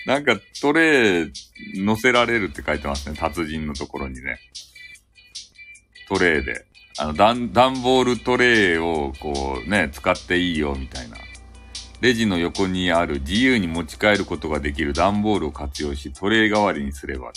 [0.07, 1.33] なんかトレー
[1.75, 3.17] 乗せられるって書いてますね。
[3.17, 4.39] 達人のところにね。
[6.09, 6.67] トレーで。
[6.99, 11.17] あの、段、段ボールトレーをこうね、使っていいよみたいな。
[12.01, 17.33] レジの横にある自由に持ち帰ることができる段ボールを活用し、トレー代わりにすれば。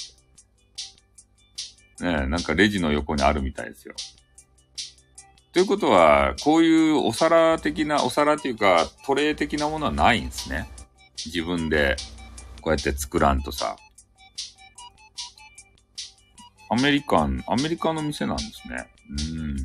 [2.02, 3.94] ねなんかレジの横にあるみたいですよ。
[5.52, 10.70] ということは、こういうお皿的な、お皿っていうか、トレー的なものはないんですね。
[11.26, 11.96] 自分で、
[12.62, 13.76] こうやって作らんとさ。
[16.70, 18.88] アメリカン、アメリカの店なんですね。
[19.10, 19.56] うん。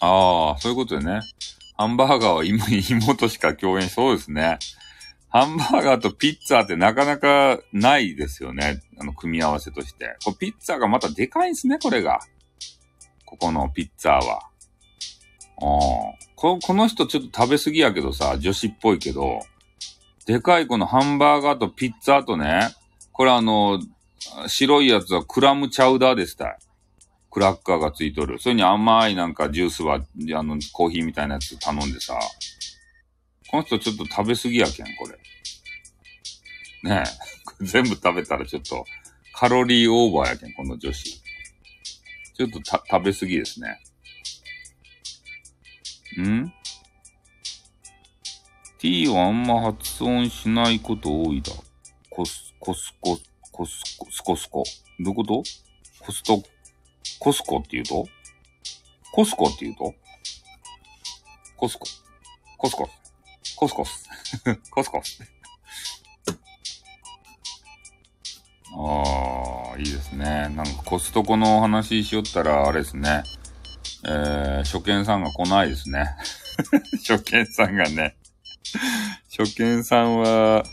[0.00, 1.20] ああ、そういうことでね。
[1.76, 4.58] ハンバーガーは今、妹しか共演、そうですね。
[5.30, 8.82] ハンバーガーとピッツァってなかなかないですよね。
[8.98, 10.16] あの、組み合わせとして。
[10.24, 12.20] こピッツァがまたでかいんですね、これが。
[13.24, 14.40] ここのピッツァは。
[15.56, 19.40] あここの人ちょっと食べ過ぎやけどさ、女子っぽいけど、
[20.26, 22.68] でかいこのハンバーガーとピッツァとね、
[23.12, 23.80] これあの、
[24.46, 26.58] 白いやつはクラムチャウダーでした。
[27.30, 28.38] クラッカーがついとる。
[28.38, 32.18] それに甘いなんかジュースは、あの、コーヒーみたいなやつ頼んでさ、
[33.50, 36.90] この人ちょっと食べ過ぎやけん、これ。
[36.90, 37.04] ね
[37.60, 37.64] え。
[37.64, 38.84] 全部食べたらちょっと、
[39.34, 41.22] カロリーオーバーやけん、この女子。
[42.34, 43.80] ちょっとた、食べ過ぎですね。
[46.20, 46.52] ん？
[48.82, 51.52] ?t はあんま発音しないこと多いだ。
[52.10, 53.18] コス、コスコ、
[53.52, 54.64] コスコ、スコスコ。
[55.00, 55.42] どういうこと？
[56.04, 56.42] コスト、
[57.20, 58.06] コスコって言うと？
[59.12, 59.94] コスコって言うと？
[61.56, 61.86] コスコ。
[62.58, 62.88] コスコ。
[63.56, 64.08] コスコス。
[64.70, 65.22] コスコス。
[68.74, 70.48] ああ、いいですね。
[70.48, 73.22] なんかコストコのお話しよったら、あれですね。
[74.04, 76.16] えー、初見さんが来ないですね。
[77.06, 78.16] 初見さんがね。
[79.36, 80.64] 初見さんは、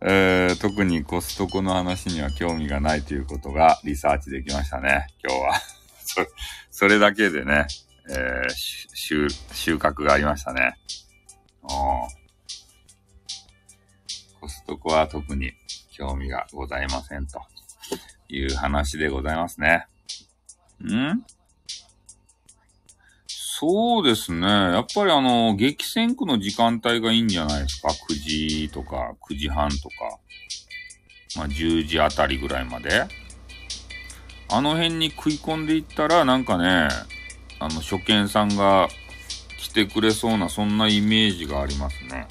[0.00, 5.60] えー、特にコストコの話には興味がないということがリサーチできましたね、今日は。
[6.04, 6.26] そ、
[6.70, 7.66] それだけでね、
[8.10, 8.48] えー、
[8.94, 10.76] 収、収穫がありましたね。
[14.40, 15.52] コストコは特に
[15.90, 17.40] 興味がございませんと
[18.28, 19.86] いう話でございますね。
[20.84, 21.24] ん？
[23.58, 24.46] そうですね。
[24.46, 30.18] やっぱりあの、激戦区の時間帯がいいんじゃないですか？9時とか、9時半とか。
[31.36, 33.06] まあ、10時あたりぐらいまで。
[34.50, 36.88] あの辺に食い込んでいったら、なんかね、
[37.58, 38.88] あの、初見さんが
[39.58, 42.28] 来てくれそうな、そんなイメージがありますね。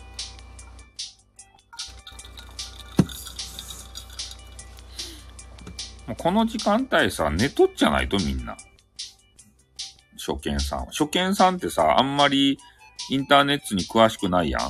[6.20, 8.56] この時間帯さ、寝とっちゃないとみんな。
[10.26, 10.86] 初見さん。
[10.86, 12.58] 初見さんってさ、あんまり
[13.10, 14.62] インターネットに詳しくないやん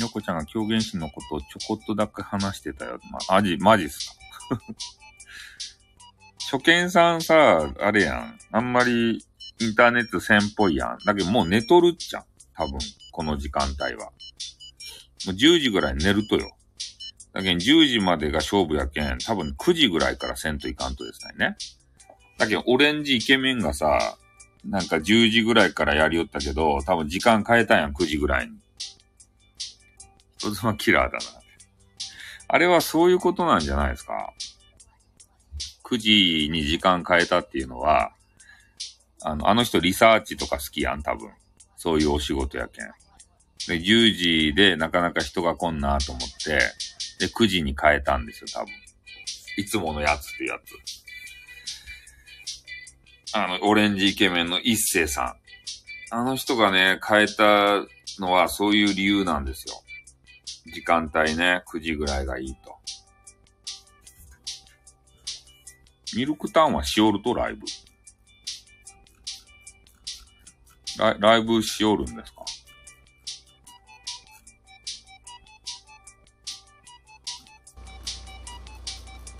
[0.00, 3.00] よこちゃんが狂言師のことをちょこっとだけ話してたよ。
[3.10, 4.14] まあ、マジ、マジっすか。
[6.52, 8.38] 初見さんさ、あれやん。
[8.52, 9.24] あんまり
[9.58, 10.98] インターネットせんっぽいやん。
[11.04, 12.24] だけどもう寝とるっちゃん。
[12.54, 12.78] 多分、
[13.10, 14.06] この時間帯は。
[14.06, 14.12] も
[15.28, 16.56] う10時ぐらい寝るとよ。
[17.32, 21.56] だけど10時までが勝負やけん、多分9時ぐらいからせんといかんとですね。
[22.38, 24.16] だけど、オレンジイケメンがさ、
[24.64, 28.56] なんか10時ぐらいからやりよったけど、多分時間変えたんやん、9時ぐらいに。
[30.38, 31.18] 人妻キラーだな。
[32.48, 34.32] あれはそういうことなんじゃないですか。
[35.84, 38.12] 9時に時間変えたっていうのは、
[39.22, 41.30] あの、あの人リサーチとか好きやん、多分。
[41.76, 42.86] そういうお仕事やけん。
[43.68, 46.58] で、10時でなかなか人が来んなと思って、
[47.18, 48.72] で、9時に変えたんですよ、多分。
[49.56, 51.05] いつものやつってやつ。
[53.36, 55.36] あの、オレンジイケメンの一星さ
[56.10, 56.14] ん。
[56.14, 57.84] あの人がね、変えた
[58.18, 59.74] のはそういう理由なんですよ。
[60.72, 62.74] 時間帯ね、9時ぐらいがいいと。
[66.16, 67.66] ミルクタウンはしおるとライブ
[70.98, 72.42] ラライブしおるんですか？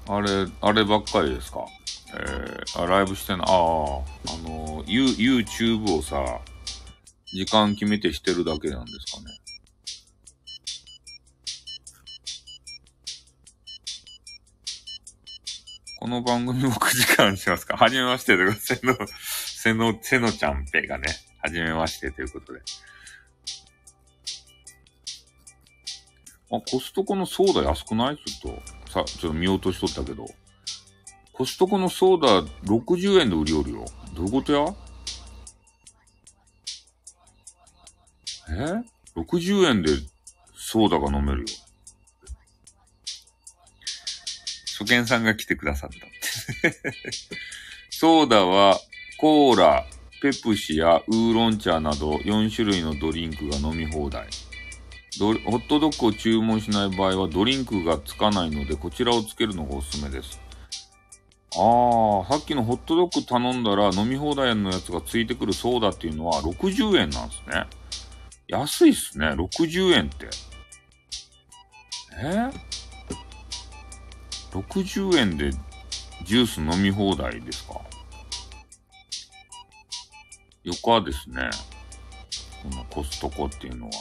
[0.08, 1.64] あれ、あればっかりですか？
[2.14, 6.40] えー、あ、ライブしてんの、ああ、あの、ユ、YouTube をさ、
[7.32, 9.36] 時間決めてしてるだけなんですかね。
[15.98, 17.76] この番組も9時間しますか？
[17.78, 21.06] はじめましてで、せの、せの、せのちゃんぺがね、
[21.42, 22.60] はじめましてということで。
[26.52, 28.16] あ、コストコのソーダ安くない？
[28.18, 30.26] ちょっと、さ、ちょっと見落としとったけど。
[31.36, 33.84] コストコのソーダ60円で売りおるよ。
[34.14, 34.64] どういうことや？
[38.48, 38.82] え
[39.14, 39.90] ?60 円で
[40.54, 41.46] ソーダが飲めるよ。
[44.78, 45.96] 初見さんが来てくださった。
[47.90, 48.78] ソーダは
[49.18, 49.84] コーラ、
[50.22, 54.26] ペプシやウーロン茶など4種類のドリンクが飲み放題。
[55.18, 60.45] ホットドッグを注文しない場合はドリンクがつかないのでこちらをつけるのがおすすめです。
[61.58, 67.66] ああ、さっきのホットドッグ頼んだら飲み放題のやつがついてくるソーダっていうのは60円なんですね。
[68.46, 69.28] 安いっすね。
[69.28, 70.28] 60円って。
[72.18, 72.50] え
[74.52, 75.50] ?60 円で
[76.24, 77.80] ジュース飲み放題ですか？
[80.62, 81.48] よかですね。
[82.62, 83.92] このコストコっていうのは。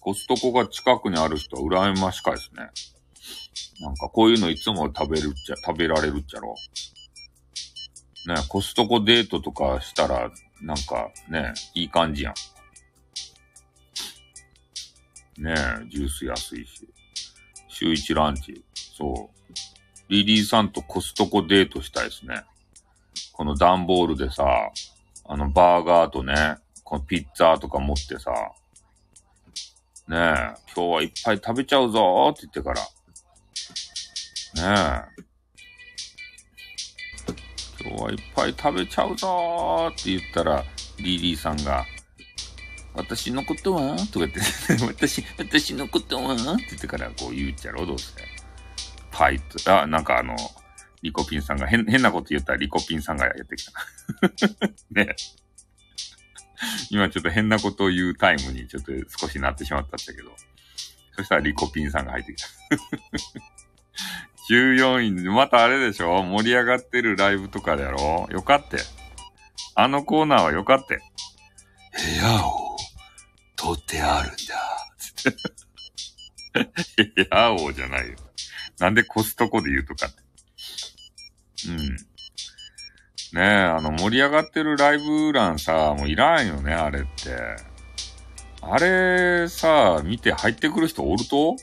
[0.00, 2.70] コストコが近くにある人は羨ましかいですね。
[3.80, 6.54] なんかこういうのいつも食べるっちゃ、食べられるっちゃろ。
[8.26, 12.34] ね、コストコデートとかしたら、なんかね、いい感じやん。
[15.42, 16.86] ねえ、ジュース安いし。
[17.68, 18.62] 週一ランチ。
[18.74, 19.52] そう。
[20.10, 22.44] リリーさんとコストコデートしたいですね。
[23.32, 24.44] この段ボールでさ、
[25.24, 28.32] あの、バーガーとね、このピッツァとか持ってさ、
[30.08, 30.18] ねえ、
[30.74, 32.82] 今日はいっぱい食べちゃうぞーって言ってから。
[34.54, 35.22] ねえ。
[37.82, 40.64] 今日はいっぱい食べちゃうぞーって言ったら、
[40.98, 41.86] リリーさんが、
[42.94, 43.96] 私のことは？
[43.96, 44.40] とか言って
[44.84, 46.34] 私、私のことは？
[46.34, 48.12] って言ってからこう言うっちゃろ、どうせ。
[49.10, 50.36] パイと、あ、なんかあの、
[51.02, 53.72] リコピンさんが、変、変なこと言ったらリコピンさんがやってきた。
[54.90, 55.14] ね。
[56.90, 60.36] 今ちょっと変なことを言うタイムにちょっと少しなってしまったんだけど。
[61.16, 62.48] そしたらリコピンさんが入ってきた。
[64.50, 66.24] 14位、またあれでしょ？
[66.24, 68.26] 盛り上がってるライブとかだろ？
[68.30, 68.78] よかって。
[69.76, 70.96] あのコーナーはよかって。
[70.96, 72.76] 部屋を
[73.54, 74.38] 取ってあるんだ。
[76.96, 78.16] 部屋をじゃないよ。
[78.80, 80.16] なんでコストコで言うとかって。
[81.68, 81.78] うん。
[81.86, 81.96] ね
[83.36, 87.08] え、あの、盛り上がってるライブ欄さ、もういらんよね、あれって。
[88.62, 91.54] あれさ、見て入ってくる人おると？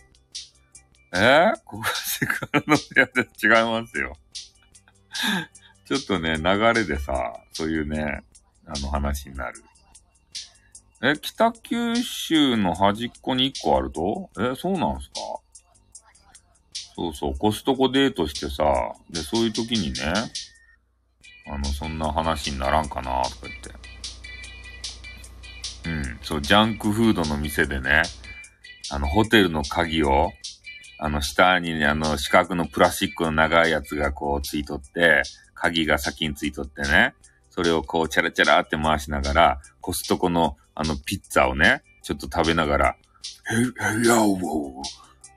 [1.18, 1.53] え？
[1.65, 4.15] ここはセクハラの部屋で違いますよ。
[5.88, 8.24] ちょっとね、流れでさ、そういうね、
[8.65, 9.63] あの話になる。
[11.01, 14.30] え、北九州の端っこに1個あると？
[14.39, 15.15] え、そうなんすか？
[16.95, 18.63] そうそう、コストコデートしてさ、
[19.09, 20.13] で、そういう時にね、
[21.49, 23.70] あの、そんな話にならんかなとか言って。
[25.89, 28.01] うん、そう、ジャンクフードの店でね、
[28.89, 30.32] あの、ホテルの鍵を、
[31.00, 35.22] あの、下にね、あの、四角のプラスチックの長いやつがこうついとって、
[35.54, 37.14] 鍵が先についとってね、
[37.50, 42.95] それをこう、チャラチャラって回しながら、コストコの、あの、ピッツァをね、ちょっと食べながら、
[43.50, 44.84] へ、へやおも、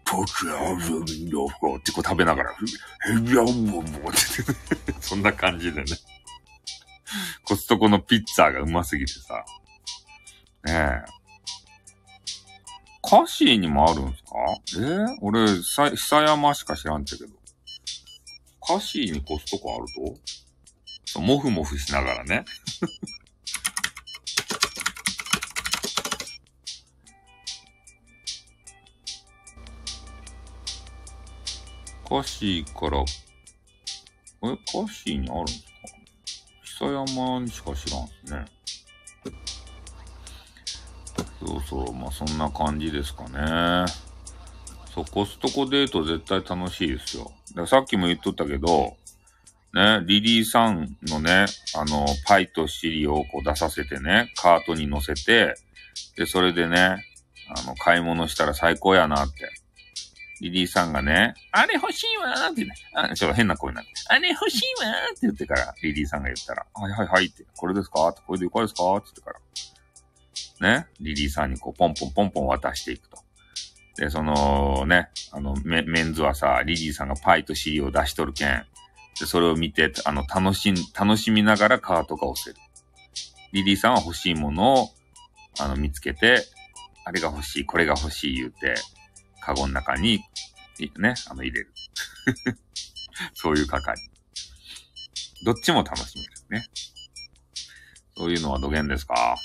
[0.04, 3.82] ポチャーズミノフってこう食べながら、へやおももっ
[4.12, 5.96] て、 そんな感じでね。
[7.44, 9.44] コストコのピッツァがうますぎてさ。
[10.64, 11.19] ねえ。
[13.10, 14.30] カシーにもあるんすか？
[14.76, 17.32] えー、俺、さ、久山しか知らんっちゃけど。
[18.64, 19.86] カシーにコストコある
[21.12, 21.20] と？
[21.20, 22.44] もふもふしながらね。
[32.08, 33.04] カシーから、え、
[34.66, 35.58] カシーにあるんです
[36.78, 36.86] か？
[36.86, 38.44] 久山にしか知らんすね。
[41.44, 43.86] そうそう、まあそんな感じですかね。
[44.94, 47.32] そう、コストコデート絶対楽しいですよ。
[47.54, 48.96] ださっきも言っとったけど、
[49.72, 51.46] ね、リリーさんのね、
[51.76, 55.54] あの、パイとシリをこう出させてね、カートに乗せて、
[56.16, 57.04] で、それでね、
[57.48, 59.48] あの、買い物したら最高やなって。
[60.40, 69.36] リリーさんがね、あれ欲しいわーってね、あ、ちょっと変な声になって、あれ欲しいわーって言ってから、リリーさんが言ったら、はいはいはいって、これですかって、これでいかがですかって言ってから、
[70.60, 73.18] ね、リリーさんにこう、ポンポンポンポン渡していくと。
[73.96, 78.64] で、そのね、あの、メンズはさ、リリーさんがパイとシリを出しとるけん。
[79.18, 82.56] で、それを見て、あの、楽しん、楽しみながらカートが押せる。
[83.52, 84.88] リリーさんは欲しいものを、
[85.58, 86.44] あの、見つけて、
[87.04, 88.74] あれが欲しい、これが欲しい言うて、
[89.40, 90.20] カゴの中に、
[90.98, 91.72] ね、あの、入れる。
[93.34, 93.94] そういう係。
[95.44, 96.30] どっちも楽しめる
[96.62, 96.66] ね。
[98.16, 99.36] そういうのはどげんですか？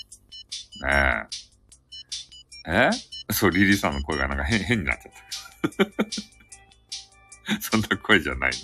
[0.82, 1.28] ね
[2.66, 2.90] え？
[3.28, 5.12] えそう、リリーさんの声がなんか変、変になっちゃっ
[7.46, 7.60] た。
[7.60, 8.56] そんな声じゃないね。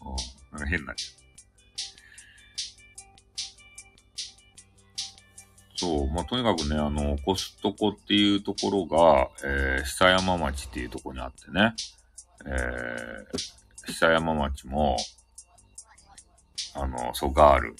[0.00, 0.16] お
[0.52, 1.22] なんか変になっちゃった。
[5.76, 11.74] そう、まあ、とにかくね、あの、コストコっていうところが、えー、久山町っていうところにあってね、
[12.46, 14.96] えー、久山町も、
[16.74, 17.76] あの、そう、ガール、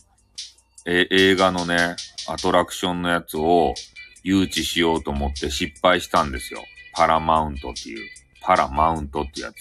[0.86, 1.96] え、映画のね、
[2.28, 3.74] アトラクションのやつを
[4.22, 6.64] 誘致しようと思って失敗したんですよ。
[6.94, 8.08] パラマウントっていう、
[8.40, 9.56] パラマウントってやつ。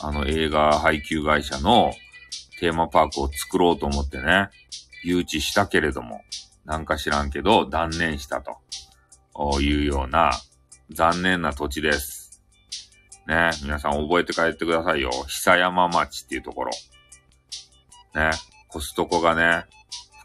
[0.00, 1.92] あの映画配給会社の
[2.60, 4.50] テーマパークを作ろうと思ってね、
[5.04, 6.22] 誘致したけれども、
[6.64, 8.58] なんか知らんけど断念したと。
[9.60, 10.32] いうような
[10.90, 12.42] 残念な土地です。
[13.28, 15.10] ね、皆さん覚えて帰ってくださいよ。
[15.28, 16.72] 久山町っていうところ。
[18.14, 18.30] ね、
[18.68, 19.64] コストコがね、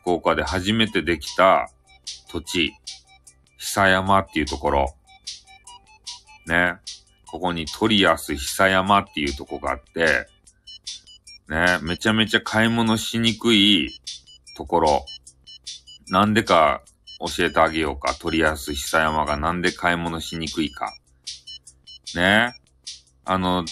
[0.01, 1.69] 福岡で初めてできた
[2.29, 2.73] 土地、
[3.57, 4.95] 久山っていうところ。
[6.45, 6.75] ね、
[7.25, 10.27] ここにトリアス久山っていうとこがあって、
[11.47, 13.89] ね、めちゃめちゃ買い物しにくい
[14.57, 15.05] ところ。
[16.09, 16.83] なんでか
[17.19, 18.13] 教えてあげようか。
[18.13, 20.93] トリアス久山がなんで買い物しにくいか。
[22.15, 22.53] ね。
[23.23, 23.63] あの、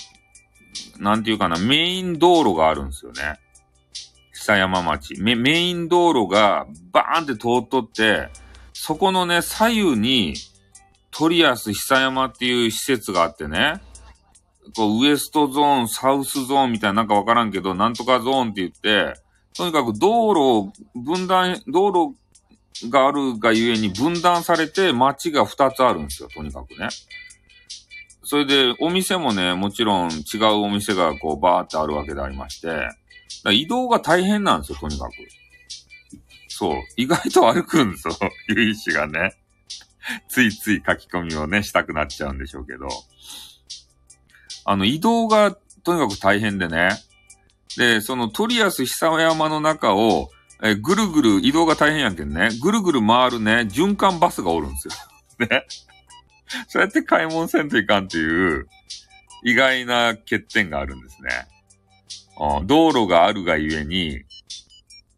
[0.98, 3.41] なんていうかな、メイン道路があるんですよね。
[4.42, 5.22] 久山町。
[5.22, 8.30] メメイン道路がバーンって通っとって、
[8.74, 10.34] そこのね、左右に、
[11.12, 13.80] トリアス久山っていう施設があってね、
[14.76, 19.14] こう、ウエストゾーン、サウスゾーンみたいななんかわからんけど、なんとかゾーンって言って、
[19.56, 22.18] とにかく道路を分断、道路
[22.90, 26.90] があるがゆえに分断されて街が2つあるんですよ、とにかくね。
[28.24, 32.90] それで、お店もね、もちろん違うお店がこうバーってあるわけでありまして、
[33.52, 35.14] 移動が大変なんですよ、とにかく。
[36.48, 36.76] そう。
[36.98, 38.16] 意外と歩くんですよ、
[38.50, 39.36] ゆいしがね。
[40.28, 42.88] ついつい書き込みをね、したくなっちゃうんでしょうけど。
[44.66, 46.90] あの、移動がとにかく大変でね。
[47.78, 50.30] で、そのトリアス久山の中を、
[50.64, 52.50] えぐるぐる移動が大変やんけんね。
[52.62, 54.94] ぐるぐる回るね、循環バスがおるんですよ。
[55.50, 55.66] ね。
[56.68, 58.68] そうやって買い物せんといかんっていう、
[59.44, 61.30] 意外な欠点があるんですね。
[62.66, 64.24] 道路があるがゆえに、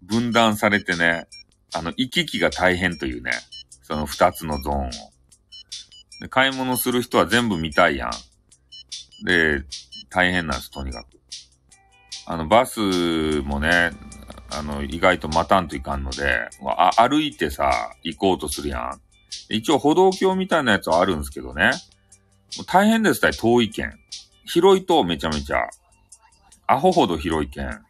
[0.01, 1.27] 分断されてね、
[1.73, 3.31] あの、行き来が大変というね、
[3.81, 4.89] その二つのゾーンを。
[6.19, 8.11] で買い物する人は全部見たいやん。
[9.25, 9.63] で、
[10.09, 11.07] 大変なんです、とにかく。
[12.25, 12.79] あの、バス
[13.41, 13.91] もね、
[14.51, 16.47] あの、意外と待たんといかんので、
[16.77, 19.01] あ歩いてさ、行こうとするやん。
[19.49, 21.71] 一応歩道橋みたいなやつはあるんですけどね。
[22.67, 23.93] 大変ですたい、遠い県。
[24.45, 25.67] 広いとめちゃめちゃ。
[26.73, 27.83] アホほど広い県。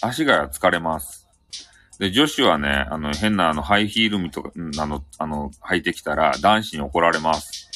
[0.00, 1.28] 足が疲れます。
[1.98, 7.68] で、女子はね、あの、変なあの、ハイヒールみとか、あの、あの、履いてきたら男子に怒られます。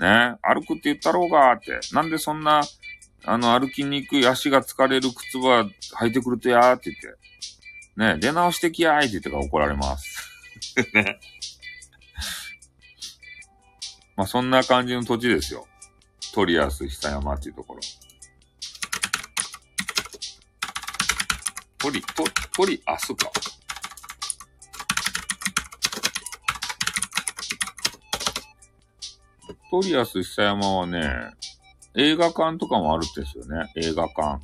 [0.00, 1.78] ね、歩くって言ったろうがーって。
[1.94, 2.62] なんでそんな、
[3.24, 5.64] あの、歩きにくい足が疲れる靴は
[6.00, 8.16] 履いてくるとやーって言って。
[8.16, 10.18] ね、出直してきやーって言ってから怒られます。
[10.92, 11.20] ね。
[14.18, 15.68] まあ、そんな感じの土地ですよ。
[16.34, 17.80] トリアス久山っていうところ。
[21.82, 22.24] トリ、ト、
[22.56, 23.28] トリアスか。
[29.68, 31.32] トリアス久山はね、
[31.96, 33.72] 映画館とかもあるんですよね。
[33.74, 34.38] 映画館。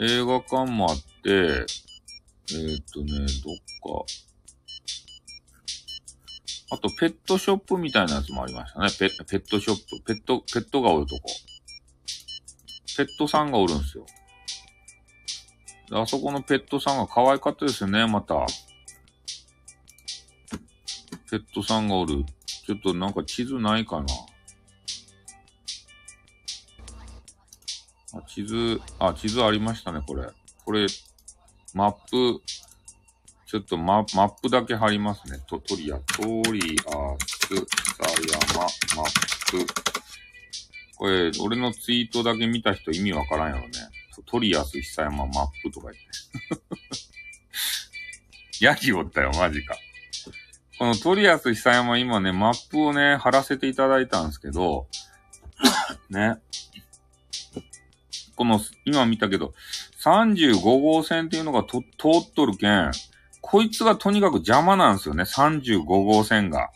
[0.00, 3.56] 映画館もあって、えー、っとね、どっ
[4.06, 4.06] か。
[6.70, 8.88] あと、ペットショップみたいなやつもありましたね。
[8.90, 10.02] ペペットショップ。
[10.06, 11.22] ペット、ペットがおるとこ。
[12.98, 14.04] ペットさんがおるんですよ。
[15.92, 18.44] あそこのペットさんが可愛かったですよね、また。
[21.30, 22.24] ペットさんがおる。
[22.66, 24.06] ちょっとなんか地図ないかな。
[28.14, 30.26] あ、地図、あ、地図ありましたね、これ。
[30.64, 30.88] これ、
[31.74, 32.42] マップ、
[33.46, 35.38] ちょっとママップだけ貼りますね。
[35.46, 38.02] トトリア、トリアス、さ
[38.56, 38.62] 山、
[38.96, 39.88] マップ。
[40.98, 43.68] これ、俺のツイートだけ見た人意味わからんやろね。
[44.26, 46.64] トリアス、久山、マップとか言って。
[48.64, 49.76] ヤギおったよ、マジか。
[50.78, 54.88] このトリアス久山今ね、マップをね、貼らせていただいたんですけど、
[56.10, 56.38] ね。
[58.34, 59.54] この、今見たけど、
[60.02, 62.90] 35号線っていうのがと通っとるけん、
[63.40, 66.70] こいつがとにかく邪魔なんですよね、35号線が。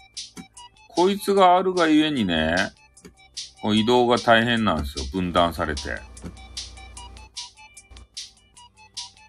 [0.88, 2.54] こいつがあるがゆえにね、
[3.70, 5.82] 移動が大変なんですよ、分断されて。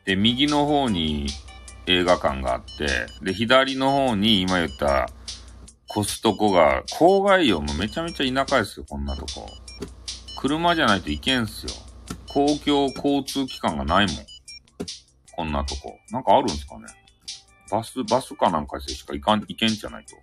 [0.06, 1.28] で、右の方に
[1.86, 5.08] 映画館があって、で、左の方に今言った
[5.88, 9.48] コストコが、郊外よ、もめちゃめちゃ田舎ですよ、こんなとこ。
[10.42, 11.72] 車じゃないといけんすよ。
[12.28, 14.16] 公共交通機関がないもん。
[15.36, 15.98] こんなとこ。
[16.10, 16.86] なんかあるんすかね
[17.72, 20.16] バス、バスかなんかしてしか行かん、行けんじゃないと。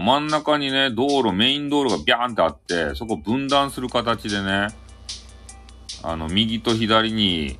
[0.00, 4.68] 真ん中にね、道路、メイン道路がビャーンってあって、そこ分断する形でね、
[6.02, 7.58] あの、右と左に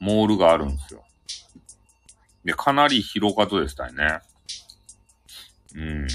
[0.00, 1.02] モールがあるんですよ。
[2.44, 4.20] で、かなり広かとでしたいね。
[5.74, 6.06] うん。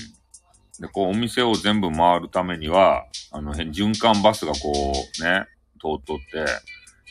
[0.79, 5.45] で、こう、お店を全部回るためには、あの、辺、循環バスがこう、ね、
[5.81, 6.45] 通っとって、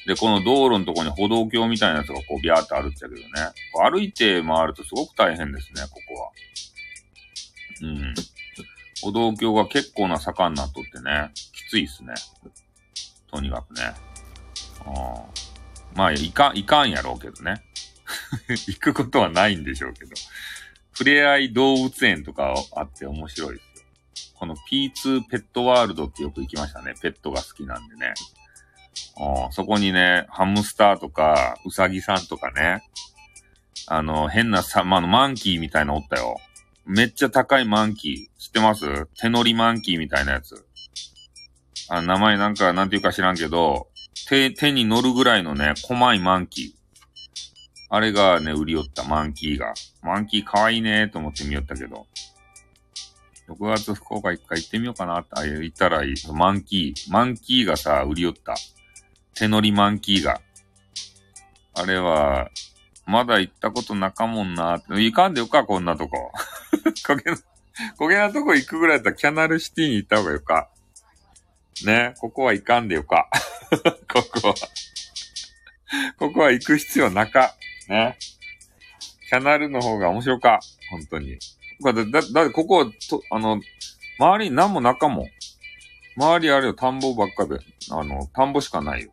[0.06, 3.28] で、この道路のとこに歩道橋みたいなやつがこう、ビャーって歩っちゃけどね。
[3.90, 6.30] 歩いて回るとすごく大変ですね、ここは。
[7.82, 8.14] うん。
[9.02, 12.14] 歩道橋が結構な坂になっとってね、きついっすね。
[13.30, 13.94] とにかくね。
[14.84, 15.24] あ
[15.94, 17.62] まあ、いかん、いかんやろうけどね。
[18.48, 20.10] 行くことはないんでしょうけど。
[20.92, 23.86] ふれあい動物園とかあって面白いですよ。
[24.34, 26.94] この P2 ペットワールドってよく行きましたね。
[27.00, 28.14] ペットが好きなんでね。
[29.16, 32.82] あそこにね、ハムスターとか、ウサギさんとかね、
[33.86, 36.38] あの、変なさ、まあ、の、マンキーみたいなおったよ。
[36.90, 38.40] めっちゃ高いマンキー。
[38.40, 39.06] 知ってます？
[39.20, 40.66] 手乗りマンキーみたいなやつ。
[41.90, 43.88] あ、名前なんか、なんていうか知らんけど、
[44.26, 46.70] 手、手に乗るぐらいのね、細いマンキー。
[47.90, 49.74] あれがね、売り寄ったマンキーが。
[50.02, 52.06] マンキー可愛いねと思って見よったけど。
[53.50, 56.14] 6月福岡一回行ってみようかなって、あ、言ったらいい。
[56.32, 57.12] マンキー。
[57.12, 58.54] マンキーがさ、売り寄った。
[59.34, 60.40] 手乗りマンキーが。
[61.74, 62.48] あれは、
[63.06, 65.02] まだ行ったことなかもんなーって。
[65.02, 66.32] 行かんでよか、こんなとこ。
[67.06, 67.38] こげな、
[67.96, 70.68] こげなとこ行くぐらいだったらキャナルシティに行った方がよか。
[71.84, 73.28] ね、ここは行かんでよか。
[74.12, 74.54] ここは。
[76.18, 77.54] ここは行く必要なか。
[77.88, 78.18] ね。
[79.28, 80.60] キャナルの方が面白か。
[80.90, 81.38] 本当に。
[81.82, 83.60] だ、だ、だってここ、と、あの、
[84.18, 85.28] 周りに何も中も。
[86.16, 87.60] 周りあれよ、田んぼばっかで。
[87.90, 89.12] あの、田んぼしかないよ。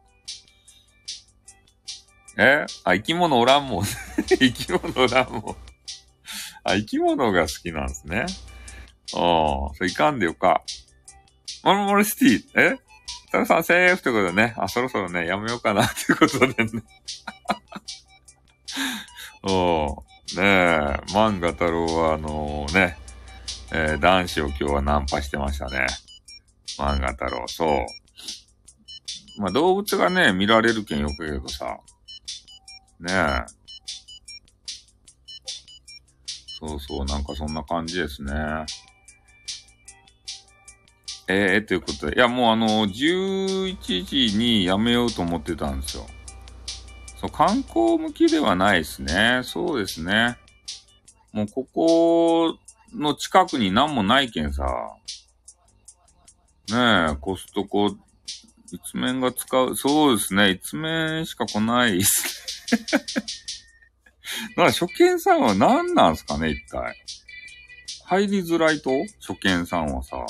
[2.38, 2.66] え？
[2.84, 3.86] あ、生き物おらんもん。
[4.28, 5.56] 生き物おらんもん。
[6.66, 8.26] あ、生き物が好きなんですね。
[9.14, 10.62] ああ、それいかんでよか。
[11.64, 12.78] モルモルシティ、え？
[13.32, 14.56] タルさんセーフってことでね。
[14.58, 16.84] あ、そろそろね、やめようかなっていうことでね。
[19.44, 20.04] お
[20.36, 20.42] ねえ、
[21.10, 22.98] 漫画太郎はあのね、
[23.72, 25.86] えー、男子を今日はナンパしてましたね。
[26.78, 29.42] 漫画太郎、そう。
[29.42, 31.78] まあ、動物がね、見られるけんよく言うけどさ。
[33.00, 33.65] ねえ。
[36.58, 38.34] そうそう、なんかそんな感じですね。
[41.28, 46.06] ええー、ということで、いやもうあの、11時に辞めようと思ってたんですよ。
[47.20, 49.42] そう、観光向きではないですね。
[49.44, 50.38] そうですね。
[51.34, 52.58] もうここ
[52.94, 54.64] の近くに何もないけんさ。
[56.70, 57.94] ねえ、コストコ、
[58.72, 63.55] 一面が使う、そうですね、一面しか来ないっすね。
[64.56, 66.96] だから初見さんは何なんすかね、一体。
[68.06, 68.90] 入りづらいと？
[69.20, 70.26] 初見さんはさ。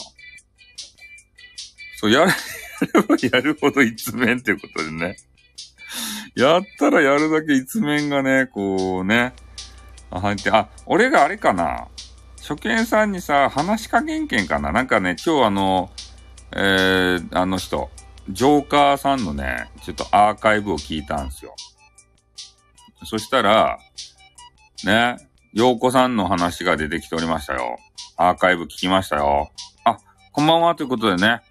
[1.98, 2.32] そう、やれ、
[3.08, 5.18] ばやるほど一面っていうことでね。
[6.36, 9.34] やったらやるだけ一面がね、こうね。
[10.12, 11.88] あ、入って、あ、俺があれかな。
[12.41, 14.72] 初見さんにさ、話しかけんけんかな。
[14.72, 15.89] なんかね、今日あの、
[16.52, 17.89] えー、あの人、
[18.30, 21.56] ジョーカーさんのね、ちょっとアーカイブを聞いたんですよ。
[23.04, 23.80] そしたら、
[24.86, 25.18] ね、
[25.54, 27.78] 洋子さんの話が出てきておりましたよ。
[28.18, 29.52] アーカイブ聞きましたよ。
[29.84, 29.98] あ、
[30.32, 31.41] こんばんはということでね、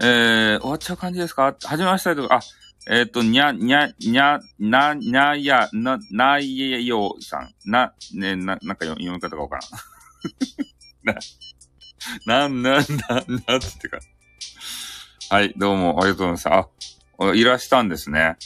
[0.00, 1.56] えー、終わっちゃう感じですか？
[1.64, 2.40] 始めましたとか、あ、
[2.90, 7.54] えっ、ー、と、にゃ、にゃ、にゃ、な、なや、な、ないえようさん。
[7.64, 11.14] な、ね、な、なんか読み方がわから
[12.40, 12.48] ん。
[12.48, 12.80] な、な、な、な、
[13.46, 13.98] な、つってか。
[15.30, 16.68] はい、どうも、ありがとうございまし
[17.18, 17.26] た。
[17.26, 18.36] あ、いらしたんですね。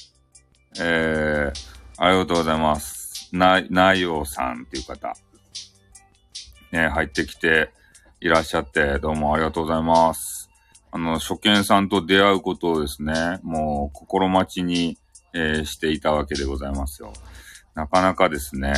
[0.81, 3.29] えー、ありがとうございます。
[3.33, 5.15] な、なよさんっていう方。
[6.73, 7.71] ね、入ってきて
[8.21, 10.51] いらっしゃって、どうもありがとうございます。
[10.91, 14.99] あの、初見さんと出会うことをですね、もう心待ちに、
[15.33, 17.13] えー、していたわけでございますよ。
[17.77, 18.75] なかなかですね、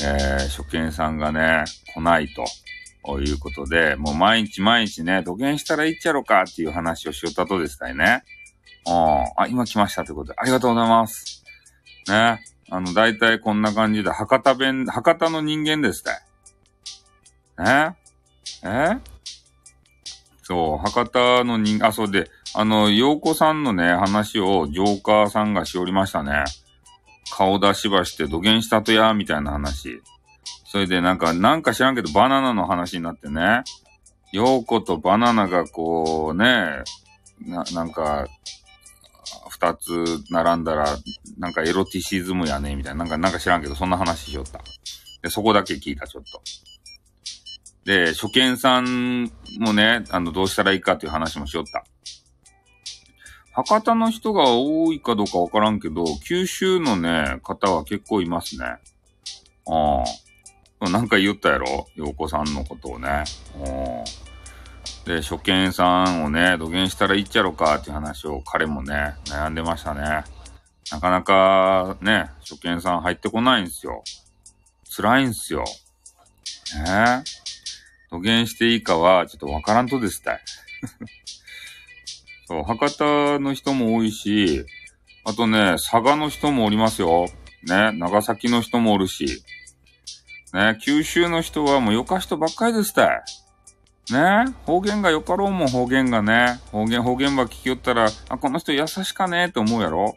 [0.00, 8.22] えー、初見さんがね、来ないということで、もう毎日毎日ね、土下したらいいっちゃろかっていう話をしよったとですね。
[8.86, 8.92] うん
[9.36, 11.45] あ、今来ましたということで、ありがとうございます。
[12.08, 12.44] ね。
[12.70, 16.04] あの、大体こんな感じで、博多弁、博多の人間ですっ
[17.56, 17.62] て。
[17.62, 17.96] ね。
[18.64, 18.98] え？
[20.42, 26.44] そう、博多の人、あ、そうで、あの、洋子さんのね、話をジョーカーさんがしおりましたね。
[27.32, 30.00] 顔出しばして土下したとや、みたいな話。
[30.64, 33.62] それでなんか、なんか知らんけど、バナナの話になってね。
[34.32, 36.82] 洋子とバナナがこうね、
[37.44, 38.26] な、なんか、
[39.58, 40.98] 二つ並んだら、
[41.38, 42.98] なんかエロティシズムやね、みたいな。
[42.98, 44.60] なんか、なんか知らんけど、そんな話しよった。
[45.22, 46.42] で、そこだけ聞いた、ちょっと。
[47.86, 51.84] で、初見さんもね、あの、どうしたらいいかっていう話もしよった。
[53.52, 58.64] 博多の人が多いかどうかわからんけど、九州のね、方は結構いますね。
[58.66, 60.04] あ
[60.80, 60.90] あ。
[60.90, 61.86] なんか言ったやろ？
[61.94, 63.24] 洋子さんのことをね。
[65.06, 70.24] で、初見さんをね、土下したらいいっちゃろかっていう話を彼もね、悩んでましたね。
[70.90, 74.02] なかなかね、初見さん入ってこないんですよ。
[74.96, 75.64] 辛いんすよ。
[76.84, 77.22] ね
[78.10, 80.40] 土下していいかは、ちょっとわからんとですたい。
[82.48, 84.66] そう、博多の人も多いし、
[85.24, 87.26] あとね、佐賀の人もおりますよ。
[87.62, 89.44] ね、長崎の人もおるし。
[90.52, 93.45] ね、九州の人はもうよか人ばっかりですたい。
[94.10, 96.60] ね方言がよかろうもん、方言がね。
[96.70, 100.16] 方言、方言ば聞きよったら、あ、この人優しかねって思うやろ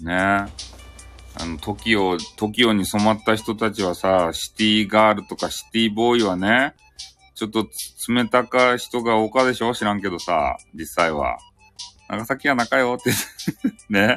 [0.00, 0.48] ねあ
[1.46, 6.74] の、時を、時をに染まった人たちはさ、シティガールとかシティボーイはね、
[7.36, 7.68] ちょっと
[8.08, 9.72] 冷たか人が多かでしょ？
[9.72, 11.38] 知らんけどさ、実際は。
[12.08, 13.12] 長崎は仲よって
[13.88, 14.16] ね。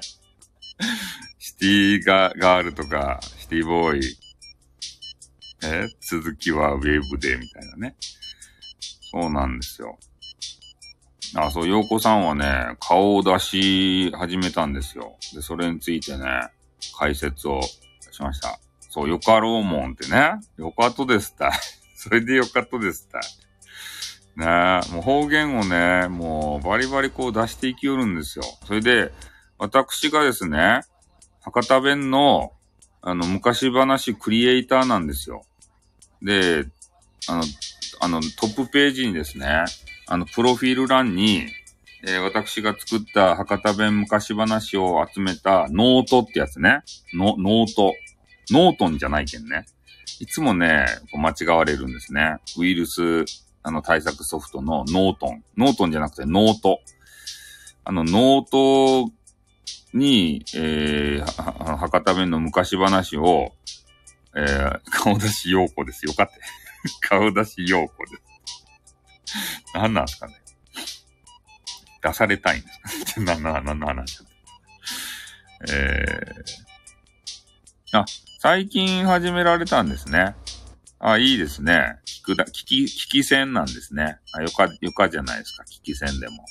[1.38, 4.18] シティガールとか、シティボーイ。
[5.64, 7.96] え続きはウェブで、みたいなね。
[9.12, 9.98] そうなんですよ。
[11.36, 15.16] あ、そう、洋子さんはね、顔を出し始めたんですよ。
[15.34, 16.26] で、それについてね、
[16.98, 18.60] 解説をしました。
[18.90, 20.34] そう、よかろうもんってね。
[20.58, 21.52] よかとですたい。
[21.96, 23.22] それでよかとですたい。
[24.36, 28.46] ねもう方言をね、もうバリバリこう出していきよるんですよ。
[28.66, 29.14] それで、
[29.58, 30.82] 私がですね、
[31.42, 32.54] 博多弁の、
[33.02, 35.44] あの、昔話クリエイターなんですよ。
[36.22, 36.66] で、
[37.28, 37.44] あの、
[38.00, 39.66] あの、トップページにですね、
[40.08, 41.48] あの、プロフィール欄に、
[42.04, 46.82] えー、私が作った博多弁昔話を集めたノートってやつね。
[47.14, 47.94] の、ノート。
[48.50, 49.66] ノートンじゃないけんね。
[50.20, 52.38] いつもね、こう間違われるんですね。
[52.58, 53.26] ウイルス、
[53.64, 55.44] あの、対策ソフトのノートン。
[55.58, 56.80] ノートンじゃなくてノート。
[57.84, 59.12] あの、ノート
[59.94, 63.54] に、えー、博多弁の昔話を、
[64.36, 66.14] えー、顔出し陽子ですよ。
[66.14, 66.34] かって。
[67.08, 68.22] 顔出し陽子です。
[69.74, 70.42] 何なんすかね。
[72.02, 72.68] 出されたいんで
[73.06, 74.24] すか何の、何の話
[75.70, 78.06] えー、あ、
[78.40, 80.36] 最近始められたんですね。
[80.98, 82.00] あ、いいですね。
[82.06, 84.18] 聞くだ、聞き、聞き戦なんですね。
[84.34, 85.64] あ、よか、よかじゃないですか。
[85.64, 86.46] 聞き戦でも。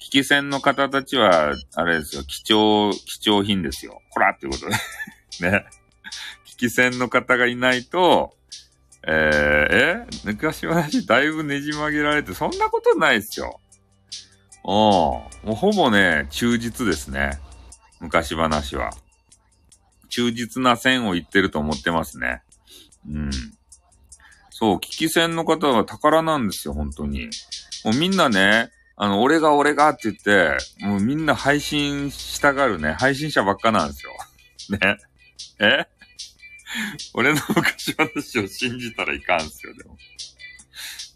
[0.00, 2.22] 聞き戦の方たちは、あれですよ。
[2.22, 4.00] 貴重、貴重品ですよ。
[4.10, 4.68] ほらっていうこと
[5.40, 5.50] で。
[5.50, 5.66] ね。
[6.56, 8.34] 聞き戦の方がいないと、
[9.06, 10.06] えー、え？
[10.24, 13.60] 昔話だいぶねじ曲げられて、そんなことないですよ。
[14.64, 14.72] うん。
[14.72, 17.38] もうほぼね、忠実ですね。
[18.00, 18.90] 昔話は。
[20.08, 22.42] 忠実な線を言ってると思ってますね。
[23.08, 23.30] うん。
[24.50, 27.28] そう、聞き戦の方は宝なんですよ、本当に。
[27.84, 34.12] もうみんなね、あの、俺が俺がって言って、もうみんな配信したがるね、配信者ばっかなんですよ。
[34.80, 34.96] ね。
[35.60, 35.86] え？
[37.14, 39.96] 俺の昔話を信じたらいかんすよ、でも。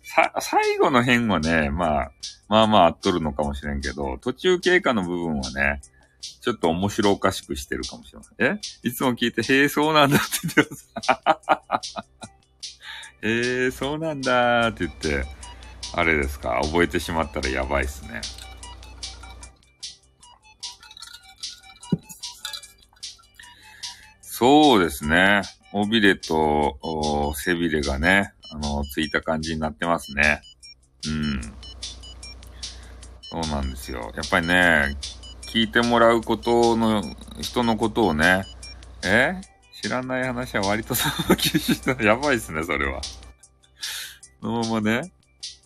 [0.02, 2.12] さ、最後の辺はね、まあ、
[2.48, 5.80] まあまあ合っとるのかもしれんけど、途中経過の部分はね、
[6.40, 8.34] ちょっと面白おかしくしてるかもしれません。
[8.38, 8.60] え？
[8.82, 12.10] いつも聞いて、へえ、そうなんだって言ってます。
[13.22, 15.24] へえ、そうなんだって言って、
[15.94, 18.20] あれですか、覚えてしまったらやばいっすね。
[24.40, 25.42] そうですね。
[25.74, 30.40] 尾びれと背びれがね、あの、ついた感じになってますね。
[31.06, 31.42] うん。
[33.20, 34.10] そうなんですよ。
[34.16, 34.96] やっぱりね、
[35.42, 37.04] 聞いてもらうことの、
[37.42, 38.46] 人のことをね、
[39.04, 39.34] え？
[39.82, 43.02] 知らない話は割とその吸収したやばいっすね、それは。
[44.40, 45.12] そのままね。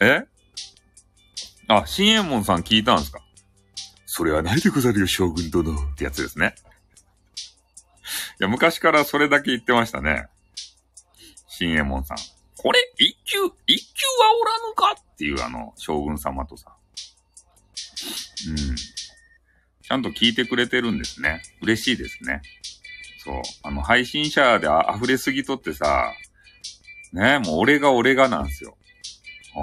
[0.00, 0.24] え？
[1.68, 3.20] あ、新右衛門さん聞いたんですか？
[4.04, 5.72] それはないでござるよ、将軍殿。
[5.72, 6.56] ってやつですね。
[8.41, 10.26] いや、昔からそれだけ言ってましたね。
[11.47, 12.16] 新右衛門さん。
[12.57, 16.74] これ、一級、一級はおらぬかっていうあの、将軍様とさ。
[18.49, 18.57] うん。
[18.76, 21.43] ちゃんと聞いてくれてるんですね。
[21.62, 22.43] 嬉しいですね。
[23.22, 23.43] そう。
[23.62, 26.12] あの、配信者で溢れすぎとってさ、
[27.12, 28.76] ね、もう俺が俺がなんですよ。
[29.57, 29.59] あ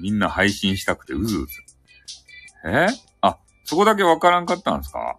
[0.00, 1.62] みんな配信したくてうずうず。
[2.64, 2.88] え？
[3.20, 5.16] あ、そこだけわからんかったんですか？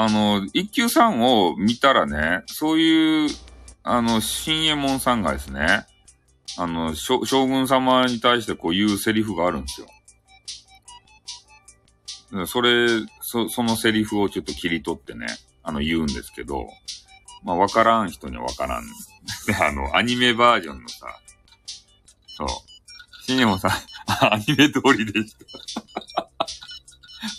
[0.00, 3.30] あの、一級さんを見たらね、そういう、
[3.82, 5.86] あの、新右衛門さんがですね、
[6.56, 7.18] あの、将
[7.48, 9.88] 軍様に対してこう言うセリフがあるんですよ。
[12.46, 12.86] それ、
[13.22, 15.26] そ、そのセリフをちょっと切り取ってね、
[15.64, 16.68] あの、言うんですけど、
[17.42, 18.84] まあ、わからん人にはわからん。
[19.60, 21.08] あの、アニメバージョンのさ、
[22.36, 22.48] そう。
[23.26, 23.72] 新右衛門さん、
[24.32, 25.34] アニメ通りでし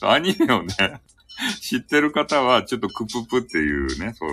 [0.02, 0.04] た。
[0.12, 1.00] アニメをね、
[1.62, 4.32] 知ってる方は、ちょっとクププっていうね、そう。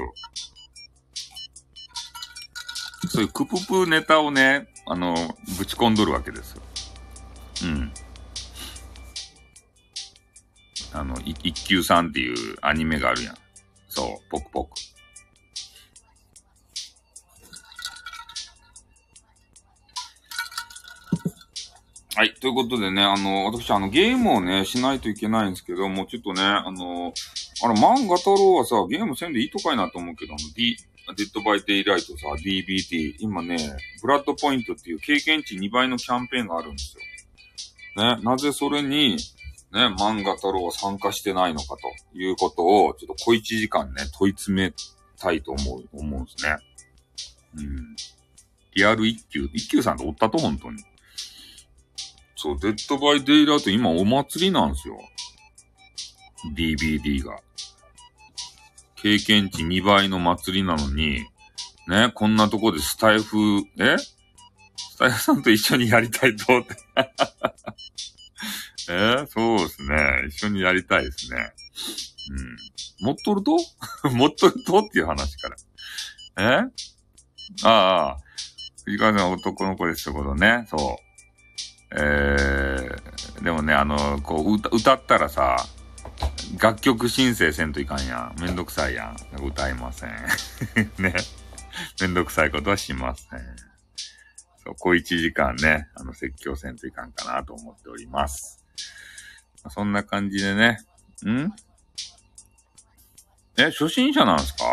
[3.09, 5.15] そういうクププネタをね、あの、
[5.59, 6.63] ぶち込んどるわけですよ。
[7.65, 7.93] うん。
[10.93, 13.37] あの、一級さんっていうアニメがあるやん。
[13.89, 14.71] そう、ポクポク。
[22.19, 22.33] はい。
[22.33, 27.13] ということでね、あの、私、あの、ゲームをね、しないといけないんですけど、もうちょっとね、あの、
[27.63, 30.79] あれ、漫画太郎はさ、ゲームせんでいいとかいなと思うけど、あの、D、
[31.15, 33.59] デッドバイデイライトさ、 DBD、今ね、
[34.01, 36.97] ブラッドポイントっていう経験値2倍のキャンペーンがあるんです
[37.97, 38.17] よ。
[38.17, 39.19] ね、なぜそれに、
[39.73, 44.73] ね、漫画太郎は参加してないのかということを、ちょっと小1時間ね、問い詰め
[45.21, 46.57] たいと思う、思うんですね。
[47.59, 47.97] うん。
[48.75, 50.83] リアル一休、一休さんとおったと、本当に。
[52.37, 54.99] そう、デッドバイデイライト今お祭りなんですよ。
[56.55, 57.41] DBD が。
[58.97, 61.25] 経験値2倍の祭りなのに、
[61.89, 63.97] ね、こんなとこでスタイフ、え？
[63.99, 66.77] スタイフさんと一緒にやりたいとって。
[68.91, 68.93] え？
[68.93, 69.97] ー、そうですね。
[70.29, 71.53] 一緒にやりたいですね。
[73.01, 73.07] うん。
[73.07, 73.57] 持っとると？
[74.11, 74.79] 持っとると？
[74.81, 75.57] っていう話から。
[76.63, 76.71] え？
[77.65, 78.17] ああ、
[78.85, 80.67] 藤川さん男の子ですってことね。
[80.69, 81.06] そう。
[81.93, 85.57] えー、でもね、あの、こう歌、歌ったらさ、
[86.61, 88.41] 楽曲申請せんといかんやん。
[88.41, 89.45] めんどくさいやん。
[89.45, 90.11] 歌いません。
[90.99, 91.15] ね。
[92.01, 93.41] めんどくさいことはしません。
[94.65, 98.65] そう、小一時間ね、あの、説教せんといかんかなと思っております。
[99.71, 100.79] そんな感じでね。
[101.25, 101.53] ん？
[103.59, 104.65] え、初心者なんすか？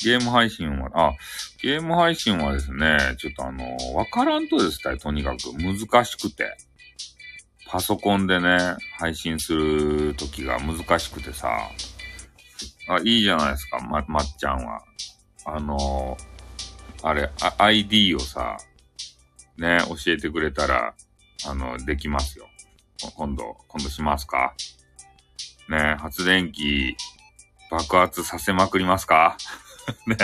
[0.00, 1.12] ゲーム配信は、あ、
[1.60, 6.56] ゲーム配信はですね、ちょっとあの、わからんとですね、とにかく難しくて。
[7.70, 11.70] パソコンでね、配信するときが難しくてさ。
[12.88, 14.80] あ、いいじゃないですか、ま、まっちゃんは。
[15.44, 16.16] あの
[17.02, 18.56] あれ、あ ID をさ、
[19.58, 20.94] ね、教えてくれたら、
[21.46, 22.48] あの、できますよ。
[23.16, 24.54] 今度、今度しますか？
[25.68, 26.96] ね、発電機
[27.70, 29.36] 爆発させまくりますか？
[30.06, 30.16] ね。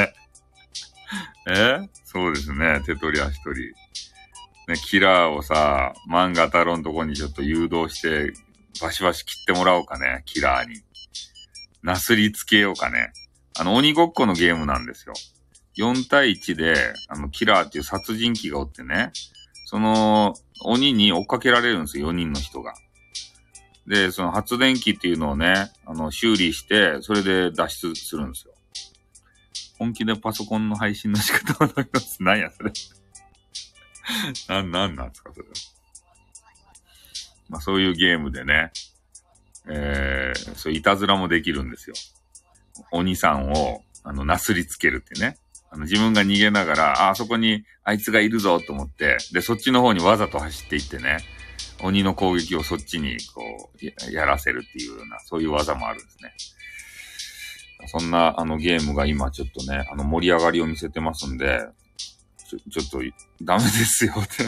[1.49, 1.88] え？
[2.05, 2.80] そうですね。
[2.86, 3.74] 手取り足取り。
[4.66, 8.32] ね、キラーをさ、漫画太郎のとこにちょっと誘導して、
[8.80, 10.80] バシバシ切ってもらおうかね、キラーに。
[11.82, 13.12] なすりつけようかね。
[13.59, 15.14] あの、鬼ごっこのゲームなんですよ。
[15.76, 19.12] 4対1で、あの、キラーっていう殺人鬼がおってね、
[19.66, 20.34] その、
[20.64, 22.74] 鬼に追っかけられるんですよ、4人の人が。
[23.86, 28.53] で、その発電機っていうのをね、あの、修理して、それで脱出するんですよ。
[29.78, 32.22] 本気でパソコンの配信の仕方を思います。
[32.22, 32.72] 何や、それ。
[34.48, 35.46] な、なんなんですか、それ。
[37.48, 38.72] まあ、そういうゲームでね、
[39.66, 41.96] えー、そう、いたずらもできるんですよ。
[42.90, 45.36] 鬼さんを、あの、なすりつけるってね。
[45.70, 51.18] あの、自分が逃げながら、あ、あそこにあいつがいるぞと思って、で、そっちの方にわざと走っていってね、
[51.82, 56.32] 鬼の攻撃をそっちに、こう、やらせるっていうような、そういう技もあるんですね。
[57.87, 61.66] そんな、あの、ゲームが今ちょっとね、あの、盛り上がりを見せてますんで、
[62.49, 62.99] ちょ、ちょっと、
[63.43, 64.45] ダメですよって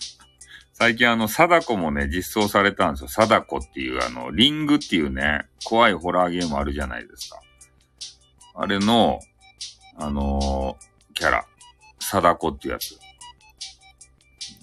[0.72, 3.08] 最近あの、貞子もね、実装されたんですよ。
[3.08, 7.40] 貞子っていうあの、リングっていうね、怖いホラーゲームあるじゃないですか。
[8.54, 9.20] あれの、
[9.96, 11.46] あのー、キャラ、
[11.98, 12.98] 貞子っていうやつ。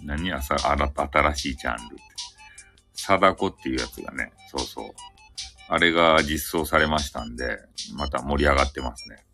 [0.03, 2.03] 何やさ、新しいジャンルって。
[2.93, 5.12] 貞子っていうやつがね、そうそう。
[5.67, 7.59] あれが実装されましたんで、
[7.95, 9.25] また盛り上がってますね。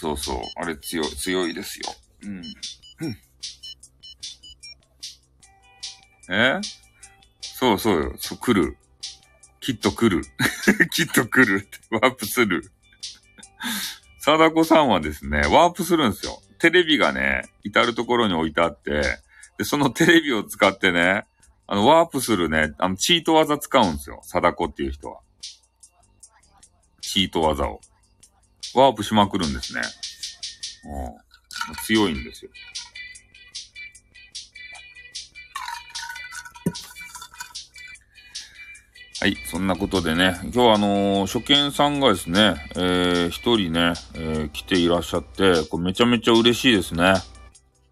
[0.00, 0.40] そうそう。
[0.56, 1.86] あれ強い、強いですよ。
[2.22, 2.42] うん。
[6.30, 6.60] え？
[7.40, 8.14] そうそうよ。
[8.18, 8.76] そう、来る。
[9.60, 10.24] きっと来る。
[10.94, 11.68] きっと来る。
[11.90, 12.70] ワープする。
[14.20, 16.40] 貞子さんはですね、ワープするんですよ。
[16.58, 19.02] テレビがね、至るところに置いてあって、
[19.58, 21.26] で、そのテレビを使ってね、
[21.70, 24.20] あの、ワープするね、あの、チート技使うんですよ。
[24.22, 25.20] 貞子っていう人は。
[27.02, 27.80] チート技を。
[28.74, 29.82] ワープしまくるんですね。
[30.86, 31.74] うん。
[31.84, 32.50] 強いんですよ。
[39.20, 39.36] はい。
[39.50, 47.02] そんなことでね、今日はあのー、初見さんがですね、えー、一人ね、えー、来ていらっしゃって、こめちゃめちゃ嬉しいですね。
[47.02, 47.14] や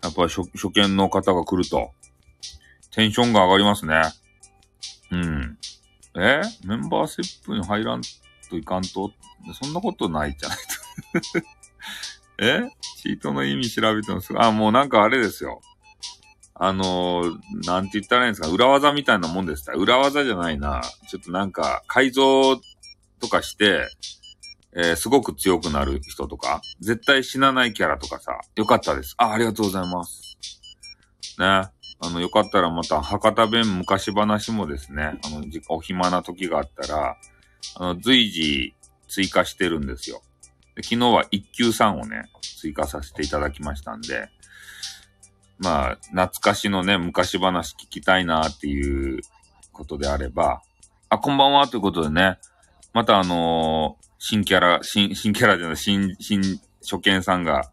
[0.09, 1.91] っぱ初初見の方が来ると。
[2.97, 4.03] テンションが上がりますね。
[5.13, 5.59] うん。
[6.17, 6.41] え？
[6.65, 8.01] メンバーセップに入らん
[8.49, 9.13] といかんと？
[9.63, 11.47] そんなことないじゃないと
[12.45, 12.63] え？
[13.03, 15.61] チートの意味調べてますあ、もうなんかあれですよ。
[16.55, 18.49] あのー、なんて言ったらいいんですか？
[18.49, 20.81] 裏技みたいなもんです裏技じゃないな。
[21.09, 22.57] ちょっとなんか、改造
[23.21, 23.87] とかして、
[24.75, 29.15] えー、すごく強くなる人とか、絶対死なないキャラとかさ、よかったです。
[29.19, 30.39] あ、ありがとうございます。
[31.39, 31.65] ね。
[32.01, 37.17] あの、よかったらまた、博多弁昔話もですね、あの、お暇な時があったら、
[37.77, 38.75] あの、随時
[39.09, 40.23] 追加してるんですよ。
[40.75, 44.29] で昨日は一級さんをね、追加させていただきましたんで、
[45.59, 49.21] まあ、懐かしのね、昔話聞きたいなっていう
[49.73, 50.61] ことであれば、
[51.09, 52.39] あ、こんばんはということでね、
[52.93, 56.43] またあのー、新キャラ、新、新キャラじゃない、新、新、
[56.83, 57.71] 初見さんが、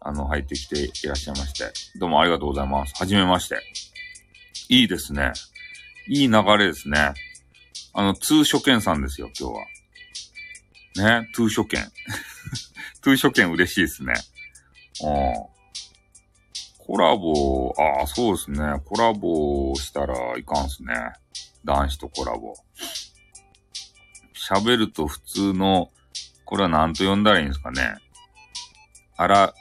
[0.00, 2.94] あの、入ってきていらっしゃいまして、どうもありがとうございます。
[2.96, 3.60] はじめまして。
[4.68, 5.32] いいですね。
[6.08, 7.14] いい流れですね。
[7.94, 11.20] あの、通初見さんですよ、今日は。
[11.20, 11.80] ね、通初見。
[13.02, 14.14] 通初見嬉しいですね。
[15.02, 15.58] うん。
[16.78, 18.58] コラボ、ああ、そうですね。
[18.86, 20.94] コラボしたらいかんすね。
[21.64, 22.54] 男子とコラボ。
[24.34, 25.90] 喋ると普通の、
[26.44, 27.96] これは何と呼んだらいいんですかね。
[29.16, 29.54] あら、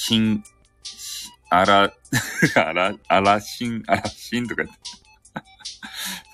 [0.00, 0.44] しん、
[1.50, 1.92] あら、
[2.54, 4.82] あら、あらしん、あらしんとか言って。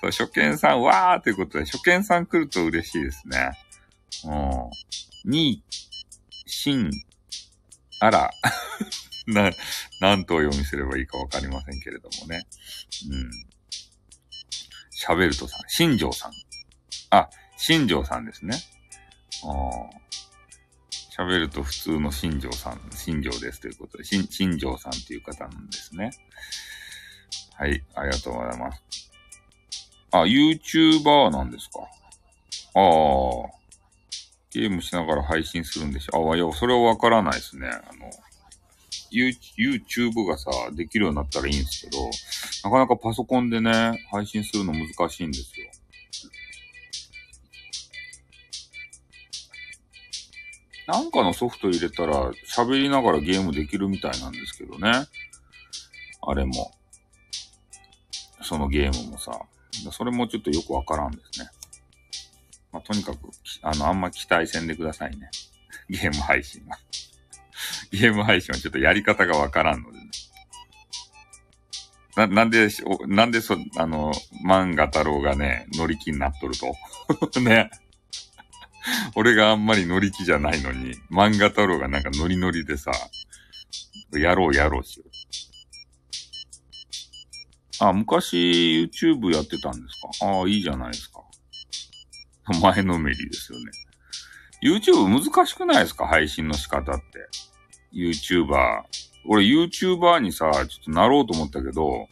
[0.01, 3.51] そう、初見さん、わーということで、初見さん来ると嬉しいですね。
[5.25, 5.31] うん。
[5.31, 5.63] に、
[6.45, 6.91] しん、
[7.99, 8.29] あら。
[9.25, 9.51] な、
[9.99, 12.45] 何とお読みすればいいかわかりませんけれどもね。
[13.09, 13.31] うん。
[14.95, 16.31] 喋るとさん、新庄さん。
[17.09, 18.55] あ、新庄さんですね。
[19.43, 20.05] ああ。
[21.17, 26.11] 喋ると普通の新庄さん、新庄ですということで、新、新庄さんという方なんですね。
[27.53, 28.83] はい、ありがとうございます。
[30.11, 31.79] あ、YouTuber なんですか？
[32.75, 33.55] ああ。
[34.51, 36.29] ゲームしながら配信するんでしょ。
[36.29, 37.67] ああ、いや、それはわからないですね。
[37.67, 38.09] あの、
[39.11, 42.09] YouTube がさ、できるようになったらいいんですけど、
[42.63, 45.67] なかなかパソコンでね、配信するの難しいんですよ。
[50.87, 54.91] なんかのソフト入れたら喋りながらゲームできるみたいなんですけどね。
[56.21, 56.71] あれも。
[58.41, 59.39] そのゲームもさ。
[59.91, 61.49] それもちょっとよくわからんですね。
[62.71, 63.17] まあ、とにかく、
[63.61, 65.29] あの、あんま期待せんでくださいね。
[65.89, 66.77] ゲーム配信は。
[67.91, 70.05] ゲーム配信はちょっとやり方がわからんのでね。
[72.15, 72.69] な、なんで、
[73.07, 74.13] なんでそ、あの、
[74.45, 76.75] 漫画太郎がね、乗り気になっとると。
[77.41, 77.69] ね。
[79.15, 82.91] 俺があんまり乗り気じゃないのに、漫画太郎がなんかノリノリでさ、
[84.13, 85.09] やろうやろうしよう。
[87.79, 88.35] あ、昔
[88.83, 90.27] YouTube やってたんですか？
[90.27, 91.21] ああ、いいじゃないですか。
[92.61, 93.71] 前のめりですよね。
[94.63, 96.07] YouTube 難しくないですか？
[96.07, 97.27] 配信の仕方って。
[97.93, 98.83] YouTuber。
[99.25, 102.07] 俺 YouTuber にさ、ちょっとなろうと思ったけど、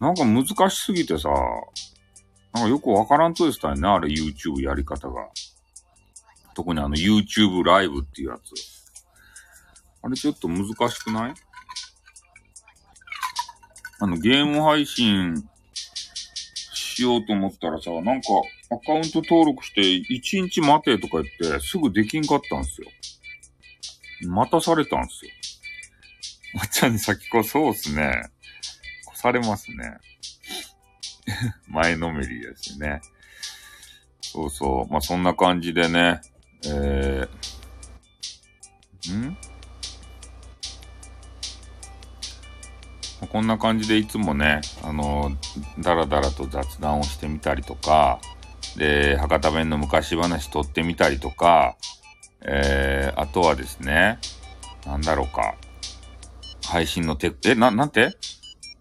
[0.00, 1.28] なんか難しすぎてさ、
[2.54, 5.28] なんかよくわからんとですたね、あれ YouTube やり方が。
[6.58, 8.50] 特にあの YouTube ライブっていうやつ。
[10.02, 11.34] あれちょっと難しくない？
[14.00, 15.48] あのゲーム配信
[16.74, 18.26] しようと思ったらさ、なんか
[18.72, 22.88] アカウント登録して1日待てとか言ってすぐできんかったんすよ。
[24.26, 25.30] 待たされたんすよ。
[26.54, 28.32] まっちゃんに先こそうっすね。
[29.12, 29.98] 越されますね。
[31.68, 33.00] 前のめりですね。
[34.22, 34.92] そうそう。
[34.92, 36.20] まあ、そんな感じでね。
[36.66, 39.36] えー、ん？
[43.30, 45.36] こんな感じでいつもね、あの、
[45.80, 48.20] だらだらと雑談をしてみたりとか、
[48.76, 51.76] で、博多弁の昔話撮ってみたりとか、
[52.42, 54.18] えー、あとはですね、
[54.86, 55.56] なんだろうか。
[56.64, 58.16] 配信のテえ、な、なんて？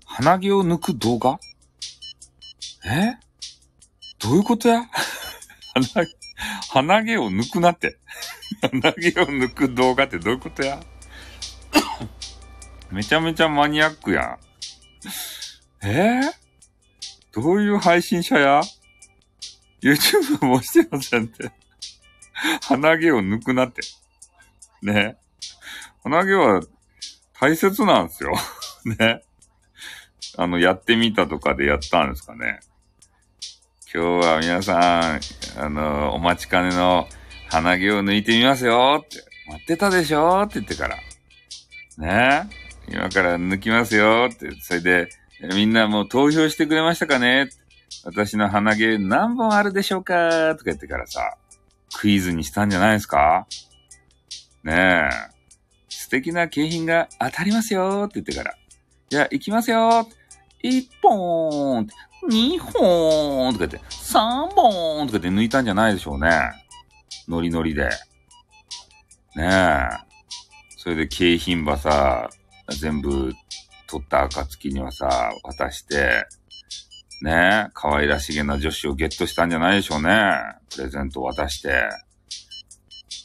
[0.06, 1.40] 鼻毛を抜く動画？
[2.86, 3.16] え？
[4.20, 4.84] どういうことや？
[5.74, 6.17] 鼻毛、
[6.70, 7.98] 鼻毛を抜くなって。
[8.62, 10.80] 鼻毛を抜く動画ってどういうことや？
[12.92, 14.40] めちゃめちゃマニアックやん。
[15.82, 16.32] えー、
[17.34, 18.62] どういう配信者や
[19.82, 21.52] ?YouTube もしてませんって。
[22.68, 23.82] 鼻毛を抜くなって。
[24.82, 25.18] ね。
[26.04, 26.62] 鼻毛は
[27.40, 28.34] 大切なんですよ。
[28.86, 29.24] ね。
[30.38, 32.60] あの、やってみたとかでやったんですかね。
[33.94, 35.20] 今日は皆さん、
[35.58, 37.08] あの、お待ちかねの
[37.50, 39.24] 鼻毛を抜いてみますよって。
[39.48, 40.98] 待ってたでしょって言ってから。
[41.98, 42.50] ね
[42.90, 44.52] 今から抜きますよって。
[44.60, 45.10] それで、
[45.56, 47.48] みんなもう投票してくれましたかね？
[48.04, 51.38] 私の鼻毛何本あるでしょうかとか言ってからさ。
[51.98, 53.48] クイズにしたんじゃないですか？
[54.66, 55.10] ねえ。
[55.88, 58.54] 素敵な景品が当たりますよって言ってから。
[59.08, 60.10] じゃあ行きますよ
[60.62, 61.88] 一本
[62.28, 66.30] 二本とか言って、三本とか言って抜いたんじゃないでしょうね。
[67.28, 67.90] ノリノリで。
[69.36, 70.08] ねえ。
[70.78, 72.30] それで景品ばさ、
[72.80, 73.34] 全部
[73.88, 76.26] 取った暁にはさ、渡して、
[77.22, 80.34] ねえ、可愛らしげな女子をゲットしたんじゃないでしょうね。
[80.76, 81.90] プレゼント渡して。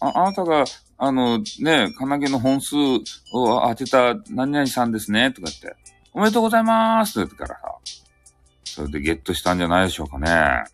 [0.00, 0.64] あ、あなたが、
[0.98, 1.44] あの、ね
[1.90, 5.76] え、金毛の本数を当てた何々さんですね、とか言って、
[6.14, 7.71] おめでとうございますって言ってからさ、
[8.74, 10.64] それでゲットしたんじゃないでしょうかね。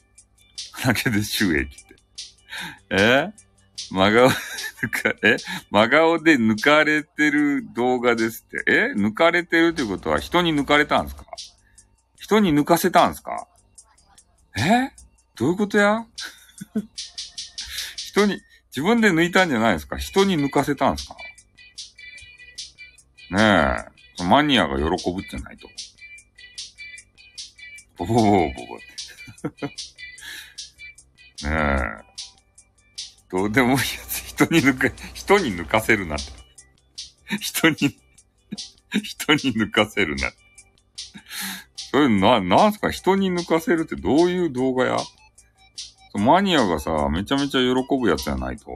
[0.80, 1.94] 金毛で収益って。
[2.90, 3.32] え？
[3.90, 4.34] 真顔で
[4.82, 5.36] 抜か、 え？
[5.70, 8.64] 真顔で抜かれてる動画ですって。
[8.66, 8.92] え？
[8.96, 11.26] 抜かれてるってことは人に抜かれたんですか？
[12.18, 13.46] 人に抜かせたんですか？
[14.56, 14.90] え？
[15.36, 16.06] どういうことや？
[17.96, 18.40] 人に、
[18.70, 19.98] 自分で抜いたんじゃないですか？
[19.98, 21.16] 人に抜かせたんですか？
[23.30, 23.86] ね
[24.20, 24.22] え。
[24.24, 25.68] マニアが喜ぶってないと。
[27.96, 28.48] ボボボボボっ
[29.52, 29.66] て。
[31.48, 31.78] ねえ。
[33.30, 36.24] どうでもいいやつ、人に抜か、人に抜かせるなって。
[37.40, 40.38] 人に、人に抜かせるなって。
[41.90, 42.90] それな、なんすか？
[42.90, 44.96] 人に抜かせるってどういう動画や？
[46.14, 48.70] マニアがさ、めちゃめちゃ喜ぶやつやないと。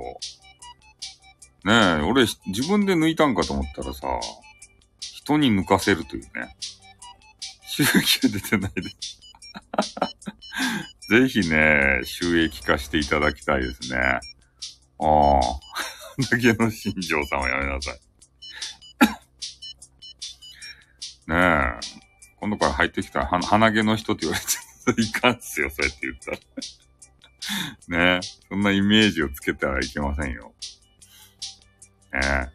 [1.65, 4.09] ねえ、俺、自分で抜いたんかと思ったらさ、
[5.01, 6.57] 人に抜かせるというね。
[7.85, 9.21] 収益が出てないです
[11.09, 13.99] ぜひね、収益化していただきたいですね。
[13.99, 14.21] あ
[14.99, 15.41] あ。
[16.31, 18.01] だけの新庄さんはやめなさい。
[21.31, 22.09] ねえ。
[22.41, 26.39] 今度から入ってきたら、鼻毛の人って言われて、いかんっすよ、そうやって言ったら。
[27.89, 30.53] ねえそんなイメージをつけてはいけませんよ。
[32.13, 32.51] ね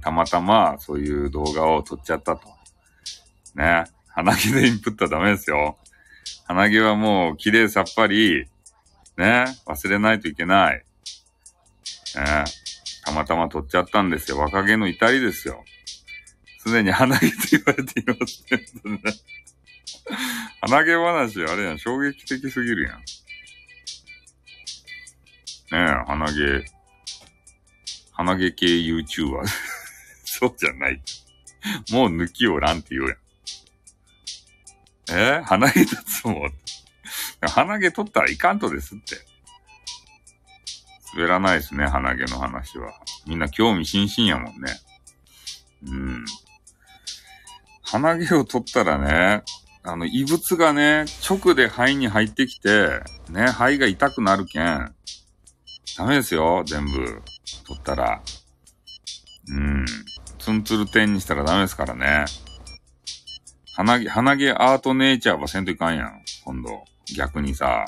[0.00, 2.48] たまたまそういう動画を撮っちゃったと。
[3.54, 5.78] ねえ鼻毛でインプットはダメですよ。
[6.46, 8.46] 鼻毛はもう綺麗さっぱり、
[9.16, 10.84] ね忘れないといけない。
[12.16, 12.44] ね
[13.04, 14.38] たまたま撮っちゃったんですよ。
[14.38, 15.64] 若気の至りですよ。
[16.58, 19.00] すでに鼻毛と言われていますけどね。
[20.60, 22.98] 鼻毛話あれやん、衝撃的すぎるやん。
[22.98, 23.04] ね
[25.72, 26.64] え、鼻毛、
[28.12, 29.42] 鼻毛系 YouTuber
[30.24, 31.02] そうじゃない。
[31.90, 33.21] もう抜きおらんって言うやん。
[35.12, 36.52] えー、鼻毛立つもん。
[37.42, 39.16] 鼻毛取ったらいかんとですって。
[41.14, 42.92] 滑らないですね、鼻毛の話は。
[43.26, 44.72] みんな興味津々やもんね。
[45.84, 46.24] うん。
[47.82, 49.42] 鼻毛を取ったらね、
[49.82, 54.94] あの、異物がね、直で肺に入ってきて、ね、肺が痛くなるけん、
[55.98, 57.22] ダメですよ、全部。
[57.66, 58.22] 取ったら。
[59.48, 59.84] うん。
[60.38, 62.24] ツンツル点にしたらダメですからね。
[63.74, 66.22] 鼻毛、鼻毛アートネイチャーはせんといかんやん。
[66.44, 66.84] 今度。
[67.16, 67.84] 逆にさ。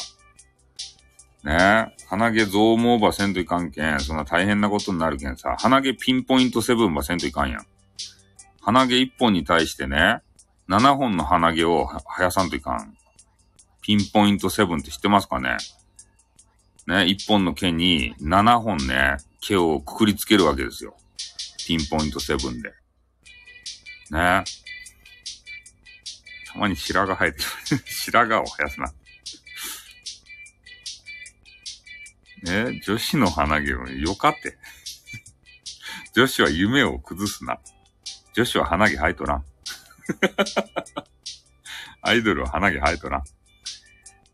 [1.44, 4.00] ね鼻毛増毛ばせんといかんけん。
[4.00, 5.56] そんな大変なことになるけんさ。
[5.58, 7.66] 鼻毛ピンポイントセブンばせんといかんやん。
[8.62, 10.22] 鼻毛1本に対してね、
[10.68, 12.96] 7本の鼻毛を生やさんといかん。
[13.82, 15.58] ピンポイントセブンって知ってますかね
[16.86, 20.96] ね、一本の毛に7本ね、毛をくくりつけるわけですよ。
[21.66, 22.72] ピンポイントセブンで。
[24.10, 24.44] ね。
[26.54, 27.44] たまに白髪生えてる。
[27.84, 28.92] 白髪を生やすな。
[32.44, 34.56] ね、女子の鼻毛をよかって。
[36.14, 37.58] 女子は夢を崩すな。
[38.34, 39.44] 女子は鼻毛生えとらん。
[42.02, 43.24] アイドルは鼻毛生えとらん。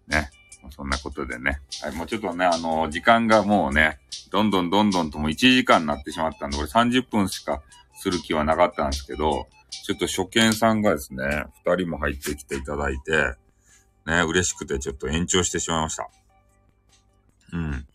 [0.09, 0.31] ね。
[0.69, 1.63] そんなことでね。
[1.83, 3.99] はい、もうちょっとね、あのー、時間がもうね、
[4.31, 7.63] どんどんどんどんとも1時間になってしまったんで、これ30分しか
[7.95, 11.25] する気はなかったんですけど、ちょっと初見さんがですね、
[11.67, 13.35] 2人も入ってきていただいて、
[14.07, 16.09] ね、嬉しくてちょっと延長してしまいました。
[17.53, 17.87] うん。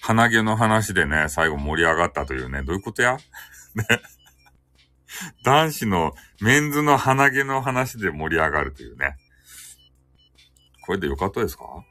[0.00, 3.16] 鼻毛の話でね、最後盛り上がったというね、どういうことや？
[3.74, 3.84] ね。
[5.44, 9.16] 男子のメンズの鼻毛の話で盛り上がるというね。
[10.82, 11.64] これでよかったですか？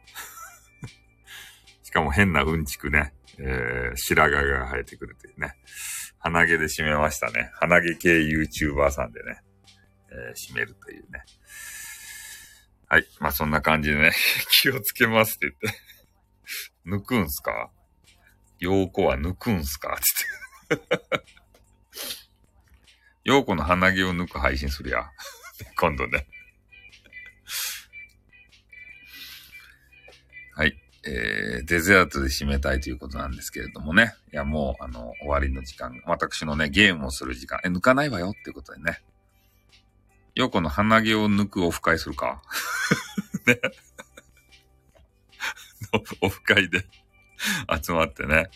[1.84, 5.56] しかも変なうんちくね、えー、白髪が生えてくるというね。
[6.26, 7.52] 鼻毛で締めましたね。
[7.54, 9.42] 鼻毛系 YouTuber さんでね、
[10.12, 11.24] えー、締めるというね。
[12.88, 13.06] はい。
[13.20, 14.12] まあ、そんな感じでね、
[14.50, 15.80] 気をつけますって言って
[16.88, 17.70] 抜くんすか？
[18.58, 19.94] 陽子は抜くんすか？
[19.94, 20.04] って
[20.70, 21.26] 言って。
[23.24, 25.08] 陽子の鼻毛を抜く配信するや。
[25.78, 26.28] 今度ね。
[31.08, 34.16] えー、デザートで締めたいということなんですけれどもね。
[34.34, 39.04] いや、もう、あの、終わりの時間、私のね、ゲームをする時間、え、抜かないわよっていうことでね。
[40.34, 42.42] ヨコの鼻毛を抜くオフ会するか。
[43.46, 43.60] ね。
[46.22, 46.86] オフ会で
[47.82, 48.50] 集まってね。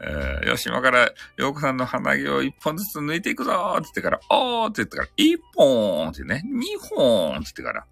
[0.00, 7.86] えー、よし、今から、ヨコさんの鼻毛を一本ずつ抜いていくぞーって言ってから、おーって言ってから、一本ってね、二本って言ってから。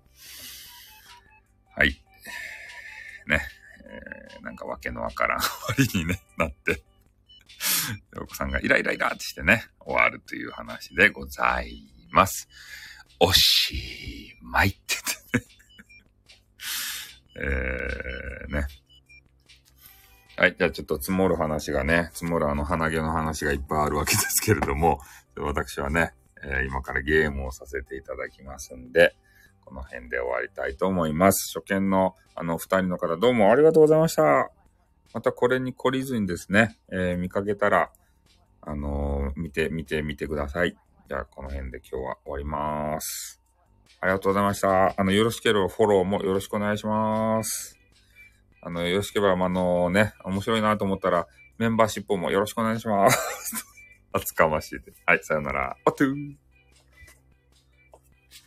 [1.76, 2.02] はい。
[3.28, 3.40] ね、
[3.92, 6.82] えー、なんかわけのわからん終わりにね、なって。
[8.20, 12.48] お子さんがイライライラってしてね、終わるという話でございます。
[13.20, 15.54] おしまいって言ってね。
[18.44, 18.66] えー、ね。
[20.36, 20.56] はい。
[20.58, 25.00] じゃあちょっと積もる話がね、積もるあの鼻毛の話がいっぱいあるわけですけれども、
[25.36, 29.14] 私はね、えー、今からゲームをさせていただきますんで、
[29.64, 31.58] この辺で終わりたいと思います。
[31.58, 34.50] 初見のあの二人の方どうもありがとうございました。
[35.14, 37.90] またこれに懲りずにですね、えー、見かけたら、
[38.62, 40.76] あのー、見て、見てみてください。
[41.08, 43.40] じゃあこの辺で今日は終わります。
[44.00, 44.94] ありがとうございました。
[44.98, 47.78] あの、よろしければフォローもよろしくお願いします。
[48.62, 51.26] あの、よろしければ、まあのね、面白いなと思ったら、
[51.58, 53.66] メンバーシップもよろしくお願いします。
[54.12, 55.02] 厚かましいです。
[55.06, 55.76] はい、さよなら。
[55.84, 56.41] おとゥー